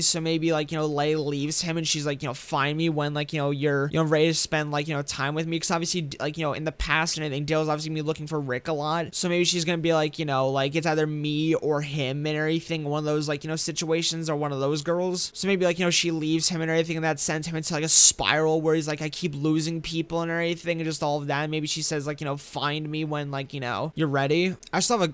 So 0.00 0.20
maybe 0.20 0.52
like, 0.52 0.72
you 0.72 0.78
know, 0.78 0.86
Lay 0.86 1.14
leaves 1.16 1.60
him 1.62 1.76
and 1.76 1.86
she's 1.86 2.06
like, 2.06 2.22
you 2.22 2.28
know, 2.28 2.34
find 2.34 2.76
me 2.76 2.88
when 2.88 3.14
like, 3.14 3.32
you 3.32 3.38
know, 3.38 3.50
you're, 3.50 3.88
you 3.92 3.98
know, 3.98 4.04
ready 4.04 4.31
to 4.32 4.38
spend 4.38 4.70
like, 4.70 4.88
you 4.88 4.94
know, 4.94 5.02
time 5.02 5.34
with 5.34 5.46
me. 5.46 5.58
Cause 5.58 5.70
obviously 5.70 6.08
like, 6.20 6.36
you 6.36 6.42
know, 6.44 6.52
in 6.52 6.64
the 6.64 6.72
past 6.72 7.16
and 7.16 7.24
everything, 7.24 7.44
Dale's 7.44 7.68
obviously 7.68 7.90
gonna 7.90 8.02
be 8.02 8.06
looking 8.06 8.26
for 8.26 8.40
Rick 8.40 8.68
a 8.68 8.72
lot. 8.72 9.14
So 9.14 9.28
maybe 9.28 9.44
she's 9.44 9.64
gonna 9.64 9.78
be 9.78 9.94
like, 9.94 10.18
you 10.18 10.24
know, 10.24 10.48
like 10.48 10.74
it's 10.74 10.86
either 10.86 11.06
me 11.06 11.54
or 11.54 11.82
him 11.82 12.26
and 12.26 12.36
everything. 12.36 12.84
One 12.84 13.00
of 13.00 13.04
those 13.04 13.28
like, 13.28 13.44
you 13.44 13.48
know, 13.48 13.56
situations 13.56 14.28
or 14.28 14.36
one 14.36 14.52
of 14.52 14.60
those 14.60 14.82
girls. 14.82 15.30
So 15.34 15.46
maybe 15.46 15.64
like, 15.64 15.78
you 15.78 15.84
know, 15.84 15.90
she 15.90 16.10
leaves 16.10 16.48
him 16.48 16.60
and 16.60 16.70
everything 16.70 16.96
and 16.96 17.04
that 17.04 17.20
sends 17.20 17.46
him 17.46 17.56
into 17.56 17.74
like 17.74 17.84
a 17.84 17.88
spiral 17.88 18.60
where 18.60 18.74
he's 18.74 18.88
like, 18.88 19.02
I 19.02 19.08
keep 19.08 19.34
losing 19.34 19.80
people 19.80 20.22
and 20.22 20.30
everything 20.30 20.80
and 20.80 20.86
just 20.86 21.02
all 21.02 21.18
of 21.18 21.28
that. 21.28 21.50
Maybe 21.50 21.66
she 21.66 21.82
says 21.82 22.06
like, 22.06 22.20
you 22.20 22.24
know, 22.24 22.36
find 22.36 22.88
me 22.88 23.04
when 23.04 23.30
like, 23.30 23.54
you 23.54 23.60
know, 23.60 23.92
you're 23.94 24.08
ready. 24.08 24.56
I 24.72 24.80
still 24.80 24.98
have 24.98 25.10
a 25.10 25.12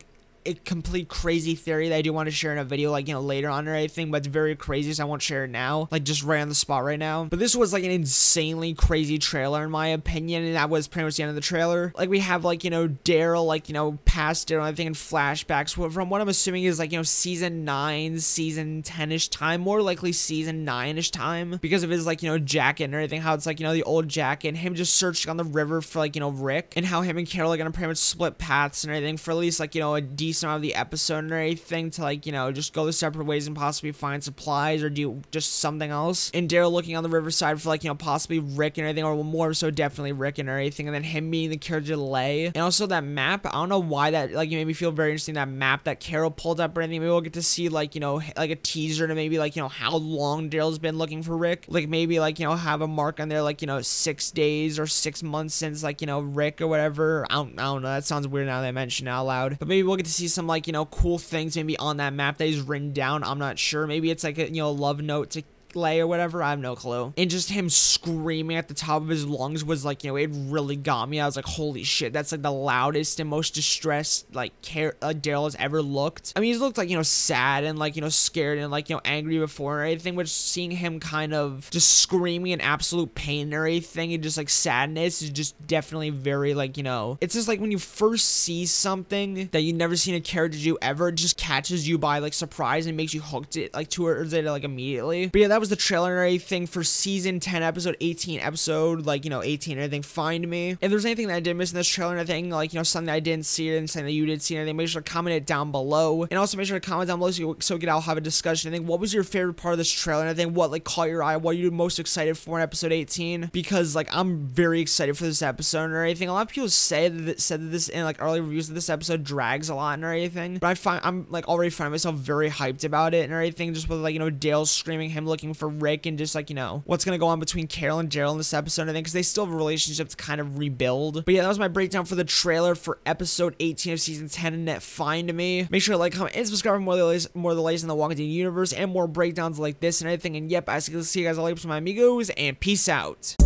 a 0.49 0.55
complete 0.55 1.09
crazy 1.09 1.55
theory 1.55 1.88
that 1.88 1.97
I 1.97 2.02
do 2.02 2.12
want 2.12 2.26
to 2.26 2.31
share 2.31 2.52
in 2.52 2.59
a 2.59 2.64
video 2.64 2.90
like 2.90 3.07
you 3.09 3.14
know 3.14 3.21
later 3.21 3.49
on 3.49 3.69
or 3.69 3.75
anything 3.75 4.11
but 4.11 4.19
it's 4.19 4.26
very 4.26 4.57
crazy 4.57 4.93
so 4.93 5.05
I 5.05 5.07
won't 5.07 5.23
share 5.23 5.45
it 5.45 5.50
now 5.50 5.88
like 5.90 6.05
just 6.05 6.23
right 6.23 6.40
on 6.40 6.49
the 6.49 6.55
spot 6.55 6.85
right 6.85 6.99
now. 6.99 7.25
But 7.25 7.38
this 7.38 7.55
was 7.55 7.73
like 7.73 7.85
an 7.85 7.90
insanely 7.90 8.75
crazy 8.75 9.19
trailer 9.19 9.64
in 9.64 9.71
my 9.71 9.88
opinion 9.88 10.45
and 10.45 10.57
that 10.57 10.71
was 10.71 10.88
pretty 10.88 11.05
much 11.05 11.17
the 11.17 11.23
end 11.23 11.31
of 11.31 11.35
the 11.35 11.40
trailer. 11.40 11.93
Like 11.97 12.09
we 12.09 12.21
have 12.21 12.45
like 12.45 12.64
you 12.64 12.71
know 12.71 12.88
Daryl 12.88 13.47
like 13.47 13.69
you 13.69 13.75
know 13.75 13.99
past 14.05 14.49
Daryl 14.49 14.62
I 14.62 14.73
think 14.73 14.88
in 14.88 14.95
flashbacks 14.95 15.93
from 15.93 16.11
what 16.11 16.21
I'm 16.21 16.28
assuming 16.28 16.64
is 16.64 16.78
like 16.78 16.93
you 16.93 16.99
know 16.99 17.02
season 17.02 17.64
9 17.64 18.19
season 18.19 18.83
10ish 18.83 19.31
time 19.31 19.61
more 19.61 19.83
likely 19.83 20.12
season 20.12 20.64
9ish 20.67 21.11
time 21.12 21.59
because 21.61 21.83
of 21.83 21.90
his 21.90 22.07
like 22.07 22.23
you 22.23 22.31
know 22.31 22.38
jacket 22.38 22.85
and 22.85 22.95
everything 22.95 23.21
how 23.21 23.35
it's 23.35 23.47
like 23.47 23.61
you 23.61 23.67
know 23.67 23.73
the 23.73 23.83
old 23.83 24.09
jacket 24.09 24.49
and 24.49 24.57
him 24.57 24.75
just 24.75 24.97
searching 24.97 25.31
on 25.31 25.37
the 25.37 25.45
river 25.45 25.81
for 25.81 25.99
like 25.99 26.17
you 26.17 26.21
know 26.21 26.31
Rick 26.31 26.73
and 26.76 26.87
how 26.87 27.02
him 27.02 27.19
and 27.19 27.28
Carol 27.28 27.52
are 27.52 27.57
gonna 27.57 27.71
pretty 27.71 27.88
much 27.88 27.99
split 27.99 28.38
paths 28.38 28.85
and 28.85 28.93
everything 28.93 29.17
for 29.17 29.33
at 29.33 29.37
least 29.37 29.61
like 29.61 29.75
you 29.75 29.81
know 29.81 29.95
a 29.95 30.00
decent 30.00 30.38
amount 30.42 30.57
of 30.57 30.62
the 30.62 30.75
episode 30.75 31.30
or 31.30 31.37
anything 31.37 31.90
to 31.90 32.02
like, 32.02 32.26
you 32.26 32.33
know, 32.33 32.52
just 32.52 32.73
go 32.73 32.87
the 32.87 32.92
separate 32.92 33.25
ways 33.25 33.47
and 33.47 33.57
possibly 33.57 33.92
find 33.92 34.23
supplies 34.23 34.83
or 34.83 34.90
do 34.90 35.23
just 35.30 35.57
something 35.57 35.90
else. 35.90 36.30
And 36.35 36.49
Daryl 36.49 36.73
looking 36.73 36.97
on 36.97 37.02
the 37.02 37.09
riverside 37.09 37.61
for 37.61 37.68
like, 37.68 37.85
you 37.85 37.90
know, 37.90 37.95
possibly 37.95 38.38
Rick 38.38 38.78
and 38.78 38.87
everything, 38.87 39.04
or 39.04 39.23
more 39.25 39.54
so 39.54 39.71
definitely 39.71 40.12
Rick 40.12 40.38
and 40.38 40.49
everything. 40.49 40.87
And 40.87 40.95
then 40.95 41.02
him 41.02 41.30
meeting 41.30 41.50
the 41.50 41.57
character 41.57 41.97
Lay. 41.97 42.47
And 42.47 42.59
also 42.59 42.87
that 42.87 43.04
map, 43.04 43.47
I 43.47 43.52
don't 43.52 43.68
know 43.68 43.78
why 43.78 44.11
that 44.12 44.33
like 44.33 44.50
made 44.50 44.66
me 44.66 44.73
feel 44.73 44.90
very 44.90 45.11
interesting. 45.11 45.35
That 45.35 45.49
map 45.49 45.85
that 45.85 46.00
Carol 46.00 46.30
pulled 46.30 46.61
up 46.61 46.76
or 46.76 46.83
anything. 46.83 47.00
Maybe 47.00 47.11
we'll 47.11 47.21
get 47.21 47.35
to 47.35 47.42
see 47.42 47.68
like, 47.68 47.95
you 47.95 48.00
know, 48.00 48.21
like 48.37 48.50
a 48.50 48.57
teaser 48.57 49.07
to 49.07 49.14
maybe 49.14 49.38
like, 49.38 49.57
you 49.57 49.62
know, 49.62 49.68
how 49.68 49.97
long 49.97 50.50
Daryl's 50.50 50.78
been 50.78 50.99
looking 50.99 51.23
for 51.23 51.37
Rick. 51.37 51.64
Like 51.68 51.88
maybe 51.88 52.21
like, 52.21 52.38
you 52.38 52.47
know, 52.47 52.54
have 52.54 52.80
a 52.80 52.88
mark 52.88 53.21
on 53.21 53.28
there 53.28 53.42
like, 53.42 53.61
you 53.61 53.66
know, 53.66 53.80
six 53.83 54.30
days 54.30 54.78
or 54.78 54.87
six 54.87 55.23
months 55.23 55.54
since 55.54 55.83
like, 55.83 56.00
you 56.00 56.07
know, 56.07 56.21
Rick 56.21 56.61
or 56.61 56.66
whatever. 56.66 57.26
I 57.30 57.35
don't, 57.35 57.59
I 57.59 57.64
don't 57.64 57.83
know. 57.83 57.88
That 57.88 58.04
sounds 58.04 58.28
weird 58.28 58.47
now 58.47 58.61
that 58.61 58.68
I 58.68 58.73
mention 58.73 59.09
it 59.09 59.11
out 59.11 59.26
loud. 59.26 59.59
But 59.59 59.68
maybe 59.68 59.83
we'll 59.83 59.97
get 59.97 60.07
to 60.07 60.12
see 60.12 60.27
see 60.28 60.35
some 60.35 60.47
like, 60.47 60.66
you 60.66 60.73
know, 60.73 60.87
cool 60.87 61.18
things 61.18 61.56
maybe 61.56 61.76
on 61.78 61.97
that 61.99 62.12
map 62.12 62.38
that 62.38 62.47
he's 62.47 62.61
written 62.61 62.92
down. 62.92 63.25
I'm 63.25 63.38
not 63.38 63.58
sure. 63.58 63.87
Maybe 63.87 64.11
it's 64.11 64.25
like 64.25 64.38
a, 64.38 64.49
you 64.49 64.62
know, 64.62 64.70
love 64.70 65.00
note 65.00 65.30
to 65.30 65.42
Lay 65.78 66.00
or 66.00 66.06
whatever. 66.06 66.42
I 66.42 66.50
have 66.50 66.58
no 66.58 66.76
clue. 66.76 67.12
And 67.16 67.30
just 67.30 67.50
him 67.50 67.70
screaming 67.70 68.56
at 68.56 68.68
the 68.68 68.75
top 68.75 69.02
of 69.02 69.08
his 69.08 69.26
lungs 69.26 69.64
was 69.64 69.85
like, 69.85 70.04
you 70.04 70.11
know, 70.11 70.16
it 70.16 70.30
really 70.32 70.76
got 70.76 71.08
me. 71.08 71.20
I 71.20 71.26
was 71.26 71.37
like, 71.37 71.44
holy 71.44 71.85
shit, 71.85 72.12
that's 72.12 72.32
like 72.32 72.42
the 72.42 72.52
loudest 72.52 73.20
and 73.20 73.28
most 73.28 73.54
distressed 73.54 74.35
like 74.35 74.61
care 74.62 74.97
uh, 75.02 75.08
Daryl 75.08 75.44
has 75.44 75.56
ever 75.56 75.82
looked. 75.82 76.32
I 76.37 76.40
mean, 76.40 76.52
he's 76.52 76.61
looked 76.61 76.78
like 76.78 76.88
you 76.88 76.97
know 76.97 77.02
sad 77.02 77.64
and 77.64 77.78
like 77.78 77.97
you 77.97 78.02
know 78.02 78.08
scared 78.08 78.58
and 78.58 78.70
like 78.70 78.88
you 78.88 78.97
know 78.97 79.02
angry 79.04 79.38
before 79.38 79.80
or 79.80 79.85
anything, 79.85 80.16
but 80.16 80.28
seeing 80.28 80.70
him 80.70 81.00
kind 81.00 81.35
of 81.35 81.68
just 81.70 82.00
screaming 82.00 82.52
in 82.52 82.61
absolute 82.61 83.14
pain 83.14 83.52
or 83.54 83.66
anything 83.66 84.12
and 84.12 84.23
just 84.23 84.37
like 84.37 84.49
sadness 84.49 85.23
is 85.23 85.30
just 85.30 85.66
definitely 85.66 86.11
very 86.11 86.54
like 86.54 86.76
you 86.76 86.82
know, 86.82 87.18
it's 87.20 87.35
just 87.35 87.49
like 87.49 87.61
when 87.61 87.70
you 87.70 87.78
first 87.78 88.26
see 88.26 88.66
something 88.66 89.49
that 89.52 89.62
you've 89.62 89.76
never 89.76 89.97
seen 89.97 90.14
a 90.14 90.20
character 90.20 90.58
do 90.58 90.78
ever, 90.82 91.08
it 91.08 91.14
just 91.14 91.37
catches 91.37 91.88
you 91.88 91.99
by 91.99 92.18
like 92.18 92.35
surprise 92.35 92.87
and 92.87 92.97
makes 92.97 93.14
you 93.14 93.20
hooked 93.20 93.56
it 93.56 93.75
like 93.75 93.88
to 93.90 94.08
it 94.08 94.44
like 94.44 94.64
immediately. 94.64 95.26
But 95.26 95.40
yeah, 95.40 95.49
that 95.49 95.61
was 95.61 95.67
the 95.68 95.76
trailer 95.76 96.10
and 96.10 96.18
everything 96.18 96.66
for 96.66 96.82
season 96.84 97.40
10, 97.40 97.62
episode 97.62 97.96
18, 98.00 98.40
episode 98.40 99.06
like, 99.06 99.25
you 99.25 99.30
know, 99.30 99.42
18 99.42 99.72
and 99.72 99.84
everything. 99.84 100.02
Find 100.02 100.48
me. 100.48 100.76
If 100.80 100.90
there's 100.90 101.04
anything 101.04 101.28
that 101.28 101.37
I 101.37 101.40
did 101.40 101.54
miss 101.54 101.72
in 101.72 101.76
this 101.76 101.88
trailer 101.88 102.12
and 102.12 102.20
everything, 102.20 102.50
like, 102.50 102.72
you 102.72 102.78
know, 102.78 102.84
something 102.84 103.10
I 103.10 103.20
didn't 103.20 103.46
see 103.46 103.76
and 103.76 103.88
something 103.88 104.06
that 104.06 104.12
you 104.12 104.26
did 104.26 104.42
see 104.42 104.54
and 104.54 104.60
everything, 104.60 104.76
make 104.76 104.88
sure 104.88 105.02
to 105.02 105.10
comment 105.10 105.37
it 105.37 105.46
down 105.46 105.70
below. 105.70 106.25
And 106.25 106.38
also 106.38 106.56
make 106.56 106.66
sure 106.66 106.78
to 106.78 106.88
comment 106.88 107.08
down 107.08 107.18
below 107.18 107.30
so, 107.30 107.56
so 107.60 107.75
we 107.75 107.80
can 107.80 107.88
all 107.88 108.00
have 108.00 108.16
a 108.16 108.20
discussion. 108.20 108.72
I 108.72 108.76
think 108.76 108.88
what 108.88 109.00
was 109.00 109.12
your 109.12 109.25
favorite 109.25 109.54
part 109.54 109.72
of 109.72 109.78
this 109.78 109.90
trailer? 109.90 110.22
And 110.22 110.30
I 110.30 110.34
think 110.34 110.56
what 110.56 110.70
like 110.70 110.84
caught 110.84 111.08
your 111.08 111.22
eye? 111.22 111.37
What 111.37 111.56
you 111.56 111.70
most 111.70 111.98
excited 111.98 112.37
for 112.37 112.58
in 112.58 112.62
episode 112.62 112.92
18? 112.92 113.50
Because 113.52 113.94
like 113.94 114.08
I'm 114.14 114.46
very 114.48 114.80
excited 114.80 115.16
for 115.16 115.25
this 115.25 115.42
episode 115.42 115.90
or 115.90 116.02
anything. 116.02 116.28
A 116.28 116.32
lot 116.32 116.42
of 116.42 116.48
people 116.48 116.68
say 116.68 117.08
that 117.08 117.40
said 117.40 117.60
that 117.60 117.66
this 117.66 117.88
in 117.88 118.04
like 118.04 118.22
early 118.22 118.40
reviews 118.40 118.68
of 118.68 118.75
this 118.75 118.88
episode 118.88 119.25
drags 119.25 119.68
a 119.68 119.75
lot 119.75 119.94
and 119.94 120.04
everything. 120.04 120.58
But 120.58 120.68
I 120.68 120.75
find 120.75 121.00
I'm 121.04 121.26
like 121.30 121.48
already 121.48 121.70
finding 121.70 121.92
myself 121.92 122.16
very 122.16 122.50
hyped 122.50 122.84
about 122.84 123.14
it 123.14 123.25
and 123.25 123.32
everything. 123.32 123.75
Just 123.75 123.88
with 123.88 124.00
like, 124.00 124.12
you 124.12 124.18
know, 124.18 124.30
Dale 124.30 124.66
screaming 124.66 125.10
him 125.10 125.26
looking 125.26 125.48
for 125.55 125.69
Rick 125.69 126.07
and 126.07 126.19
just 126.19 126.35
like, 126.35 126.50
you 126.50 126.57
know, 126.57 126.83
what's 126.87 127.05
going 127.05 127.14
to 127.14 127.21
go 127.21 127.28
on 127.28 127.40
between 127.40 127.67
Carol 127.67 127.99
and 127.99 128.11
Daryl 128.11 128.33
in 128.33 128.38
this 128.38 128.55
episode, 128.55 128.88
I 128.88 128.93
think, 128.93 129.05
because 129.05 129.12
they 129.12 129.23
still 129.23 129.45
have 129.45 129.55
a 129.55 129.57
relationship 129.57 130.09
to 130.09 130.17
kind 130.17 130.40
of 130.40 130.59
rebuild. 130.59 131.25
But 131.25 131.35
yeah, 131.35 131.43
that 131.43 131.49
was 131.49 131.59
my 131.59 131.69
breakdown 131.69 132.05
for 132.05 132.14
the 132.14 132.25
trailer 132.25 132.75
for 132.75 132.99
episode 133.07 133.55
18 133.61 133.93
of 133.93 134.00
season 134.00 134.28
10 134.28 134.55
and 134.55 134.64
Net 134.64 134.83
Find 134.83 135.33
Me. 135.35 135.67
Make 135.71 135.83
sure 135.83 135.95
to 135.95 135.99
like, 135.99 136.12
comment, 136.12 136.37
and 136.37 136.47
subscribe 136.47 136.75
for 136.75 136.81
more 136.81 136.95
of 136.95 137.00
the 137.00 137.07
latest, 137.07 137.35
more 137.35 137.52
of 137.52 137.57
the 137.57 137.62
latest 137.62 137.85
in 137.85 137.88
the 137.88 137.95
Walking 137.95 138.17
Dead 138.17 138.25
universe 138.25 138.73
and 138.73 138.90
more 138.90 139.07
breakdowns 139.07 139.59
like 139.59 139.81
this 139.81 140.00
and 140.00 140.09
everything. 140.09 140.37
And 140.37 140.50
yep, 140.50 140.69
I 140.69 140.78
see 140.78 141.21
you 141.21 141.26
guys 141.26 141.38
all 141.38 141.45
later 141.45 141.67
my 141.69 141.78
amigos, 141.78 142.31
and 142.31 142.59
peace 142.59 142.88
out. 142.88 143.37